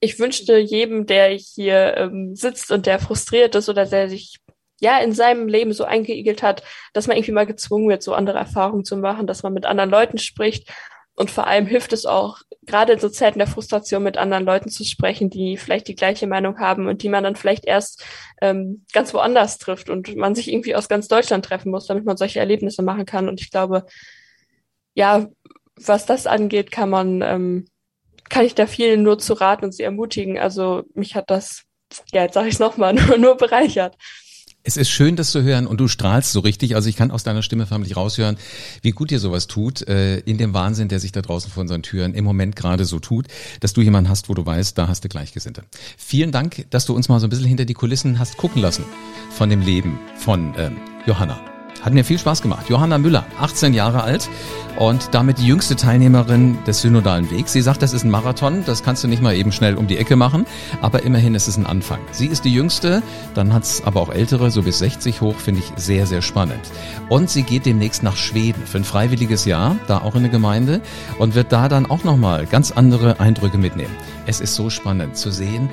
Ich 0.00 0.18
wünschte 0.18 0.58
jedem, 0.58 1.06
der 1.06 1.30
hier 1.30 1.96
ähm, 1.96 2.36
sitzt 2.36 2.70
und 2.70 2.84
der 2.84 2.98
frustriert 2.98 3.54
ist 3.54 3.70
oder 3.70 3.86
der 3.86 4.10
sich 4.10 4.36
ja 4.80 4.98
in 4.98 5.12
seinem 5.12 5.48
Leben 5.48 5.72
so 5.72 5.84
eingeigelt 5.84 6.42
hat, 6.42 6.62
dass 6.92 7.06
man 7.06 7.16
irgendwie 7.16 7.32
mal 7.32 7.46
gezwungen 7.46 7.88
wird, 7.88 8.02
so 8.02 8.12
andere 8.12 8.38
Erfahrungen 8.38 8.84
zu 8.84 8.96
machen, 8.98 9.26
dass 9.26 9.42
man 9.42 9.54
mit 9.54 9.66
anderen 9.66 9.90
Leuten 9.90 10.18
spricht 10.18 10.70
und 11.18 11.32
vor 11.32 11.48
allem 11.48 11.66
hilft 11.66 11.92
es 11.92 12.06
auch, 12.06 12.38
gerade 12.64 12.92
in 12.92 13.00
so 13.00 13.08
Zeiten 13.08 13.40
der 13.40 13.48
Frustration 13.48 14.04
mit 14.04 14.16
anderen 14.16 14.44
Leuten 14.44 14.68
zu 14.68 14.84
sprechen, 14.84 15.30
die 15.30 15.56
vielleicht 15.56 15.88
die 15.88 15.96
gleiche 15.96 16.28
Meinung 16.28 16.60
haben 16.60 16.86
und 16.86 17.02
die 17.02 17.08
man 17.08 17.24
dann 17.24 17.34
vielleicht 17.34 17.64
erst 17.64 18.04
ähm, 18.40 18.84
ganz 18.92 19.12
woanders 19.12 19.58
trifft 19.58 19.90
und 19.90 20.14
man 20.14 20.36
sich 20.36 20.48
irgendwie 20.48 20.76
aus 20.76 20.88
ganz 20.88 21.08
Deutschland 21.08 21.44
treffen 21.44 21.72
muss, 21.72 21.86
damit 21.86 22.04
man 22.04 22.16
solche 22.16 22.38
Erlebnisse 22.38 22.82
machen 22.82 23.04
kann. 23.04 23.28
Und 23.28 23.40
ich 23.40 23.50
glaube, 23.50 23.84
ja, 24.94 25.26
was 25.74 26.06
das 26.06 26.28
angeht, 26.28 26.70
kann 26.70 26.88
man, 26.88 27.20
ähm, 27.22 27.66
kann 28.28 28.44
ich 28.44 28.54
da 28.54 28.68
vielen 28.68 29.02
nur 29.02 29.18
zu 29.18 29.34
raten 29.34 29.64
und 29.64 29.72
sie 29.72 29.82
ermutigen. 29.82 30.38
Also 30.38 30.84
mich 30.94 31.16
hat 31.16 31.30
das, 31.30 31.64
ja, 32.12 32.22
jetzt 32.22 32.34
sage 32.34 32.46
ich 32.46 32.54
es 32.54 32.60
nochmal, 32.60 32.94
nur, 32.94 33.18
nur 33.18 33.36
bereichert. 33.36 33.96
Es 34.64 34.76
ist 34.76 34.90
schön, 34.90 35.16
das 35.16 35.30
zu 35.30 35.42
hören 35.42 35.66
und 35.66 35.80
du 35.80 35.88
strahlst 35.88 36.32
so 36.32 36.40
richtig. 36.40 36.74
Also 36.74 36.88
ich 36.88 36.96
kann 36.96 37.10
aus 37.10 37.22
deiner 37.22 37.42
Stimme 37.42 37.66
förmlich 37.66 37.96
raushören, 37.96 38.36
wie 38.82 38.90
gut 38.90 39.10
dir 39.10 39.18
sowas 39.18 39.46
tut, 39.46 39.86
äh, 39.88 40.18
in 40.18 40.36
dem 40.36 40.52
Wahnsinn, 40.52 40.88
der 40.88 41.00
sich 41.00 41.12
da 41.12 41.22
draußen 41.22 41.50
vor 41.50 41.62
unseren 41.62 41.82
Türen 41.82 42.12
im 42.12 42.24
Moment 42.24 42.54
gerade 42.56 42.84
so 42.84 42.98
tut, 42.98 43.26
dass 43.60 43.72
du 43.72 43.80
jemanden 43.80 44.10
hast, 44.10 44.28
wo 44.28 44.34
du 44.34 44.44
weißt, 44.44 44.76
da 44.76 44.88
hast 44.88 45.04
du 45.04 45.08
Gleichgesinnte. 45.08 45.64
Vielen 45.96 46.32
Dank, 46.32 46.66
dass 46.70 46.84
du 46.86 46.94
uns 46.94 47.08
mal 47.08 47.20
so 47.20 47.26
ein 47.26 47.30
bisschen 47.30 47.46
hinter 47.46 47.64
die 47.64 47.74
Kulissen 47.74 48.18
hast 48.18 48.36
gucken 48.36 48.60
lassen 48.60 48.84
von 49.30 49.48
dem 49.48 49.62
Leben 49.62 49.98
von 50.16 50.52
ähm, 50.58 50.76
Johanna. 51.06 51.47
Hat 51.82 51.94
mir 51.94 52.04
viel 52.04 52.18
Spaß 52.18 52.42
gemacht. 52.42 52.68
Johanna 52.68 52.98
Müller, 52.98 53.24
18 53.40 53.72
Jahre 53.72 54.02
alt 54.02 54.28
und 54.78 55.08
damit 55.12 55.38
die 55.38 55.46
jüngste 55.46 55.76
Teilnehmerin 55.76 56.58
des 56.64 56.80
synodalen 56.80 57.30
Wegs. 57.30 57.52
Sie 57.52 57.62
sagt, 57.62 57.82
das 57.82 57.92
ist 57.92 58.04
ein 58.04 58.10
Marathon, 58.10 58.64
das 58.64 58.82
kannst 58.82 59.02
du 59.04 59.08
nicht 59.08 59.22
mal 59.22 59.34
eben 59.34 59.52
schnell 59.52 59.76
um 59.76 59.86
die 59.86 59.96
Ecke 59.96 60.16
machen, 60.16 60.46
aber 60.80 61.02
immerhin 61.02 61.34
ist 61.34 61.48
es 61.48 61.56
ein 61.56 61.66
Anfang. 61.66 61.98
Sie 62.12 62.26
ist 62.26 62.44
die 62.44 62.52
jüngste, 62.52 63.02
dann 63.34 63.52
hat's 63.52 63.82
aber 63.84 64.00
auch 64.00 64.10
ältere, 64.10 64.50
so 64.50 64.62
bis 64.62 64.78
60 64.78 65.20
hoch, 65.20 65.36
finde 65.36 65.60
ich 65.60 65.72
sehr, 65.82 66.06
sehr 66.06 66.22
spannend. 66.22 66.60
Und 67.08 67.30
sie 67.30 67.42
geht 67.42 67.66
demnächst 67.66 68.02
nach 68.02 68.16
Schweden 68.16 68.66
für 68.66 68.78
ein 68.78 68.84
freiwilliges 68.84 69.44
Jahr, 69.44 69.76
da 69.86 69.98
auch 69.98 70.14
in 70.14 70.22
der 70.22 70.30
Gemeinde 70.30 70.80
und 71.18 71.34
wird 71.34 71.52
da 71.52 71.68
dann 71.68 71.86
auch 71.86 72.04
nochmal 72.04 72.46
ganz 72.46 72.70
andere 72.70 73.20
Eindrücke 73.20 73.58
mitnehmen. 73.58 73.94
Es 74.26 74.40
ist 74.40 74.54
so 74.54 74.70
spannend 74.70 75.16
zu 75.16 75.30
sehen, 75.30 75.70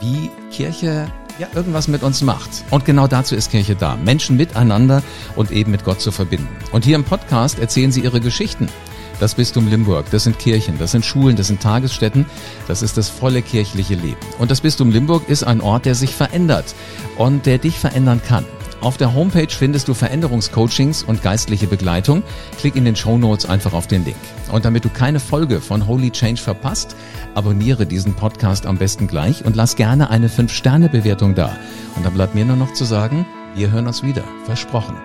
wie 0.00 0.30
Kirche 0.50 1.06
ja, 1.38 1.48
irgendwas 1.54 1.88
mit 1.88 2.02
uns 2.02 2.22
macht. 2.22 2.50
Und 2.70 2.84
genau 2.84 3.06
dazu 3.06 3.34
ist 3.34 3.50
Kirche 3.50 3.74
da. 3.74 3.96
Menschen 3.96 4.36
miteinander 4.36 5.02
und 5.36 5.50
eben 5.50 5.70
mit 5.70 5.84
Gott 5.84 6.00
zu 6.00 6.12
verbinden. 6.12 6.48
Und 6.72 6.84
hier 6.84 6.96
im 6.96 7.04
Podcast 7.04 7.58
erzählen 7.58 7.92
sie 7.92 8.00
ihre 8.00 8.20
Geschichten. 8.20 8.68
Das 9.20 9.36
Bistum 9.36 9.68
Limburg, 9.68 10.06
das 10.10 10.24
sind 10.24 10.38
Kirchen, 10.38 10.76
das 10.78 10.90
sind 10.90 11.04
Schulen, 11.04 11.36
das 11.36 11.46
sind 11.46 11.62
Tagesstätten, 11.62 12.26
das 12.66 12.82
ist 12.82 12.96
das 12.96 13.08
volle 13.08 13.42
kirchliche 13.42 13.94
Leben. 13.94 14.16
Und 14.38 14.50
das 14.50 14.60
Bistum 14.60 14.90
Limburg 14.90 15.28
ist 15.28 15.44
ein 15.44 15.60
Ort, 15.60 15.86
der 15.86 15.94
sich 15.94 16.14
verändert 16.14 16.74
und 17.16 17.46
der 17.46 17.58
dich 17.58 17.78
verändern 17.78 18.20
kann. 18.26 18.44
Auf 18.84 18.98
der 18.98 19.14
Homepage 19.14 19.48
findest 19.48 19.88
du 19.88 19.94
Veränderungscoachings 19.94 21.04
und 21.04 21.22
geistliche 21.22 21.66
Begleitung. 21.66 22.22
Klick 22.58 22.76
in 22.76 22.84
den 22.84 22.94
Show 22.94 23.16
Notes 23.16 23.46
einfach 23.46 23.72
auf 23.72 23.86
den 23.86 24.04
Link. 24.04 24.18
Und 24.52 24.66
damit 24.66 24.84
du 24.84 24.90
keine 24.90 25.20
Folge 25.20 25.62
von 25.62 25.86
Holy 25.86 26.10
Change 26.10 26.42
verpasst, 26.42 26.94
abonniere 27.34 27.86
diesen 27.86 28.12
Podcast 28.12 28.66
am 28.66 28.76
besten 28.76 29.06
gleich 29.06 29.42
und 29.42 29.56
lass 29.56 29.76
gerne 29.76 30.10
eine 30.10 30.28
5-Sterne-Bewertung 30.28 31.34
da. 31.34 31.56
Und 31.96 32.04
dann 32.04 32.12
bleibt 32.12 32.34
mir 32.34 32.44
nur 32.44 32.56
noch 32.56 32.74
zu 32.74 32.84
sagen, 32.84 33.24
wir 33.54 33.70
hören 33.70 33.86
uns 33.86 34.02
wieder. 34.02 34.24
Versprochen. 34.44 34.96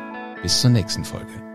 Bis 0.44 0.60
zur 0.60 0.72
nächsten 0.72 1.06
Folge. 1.06 1.49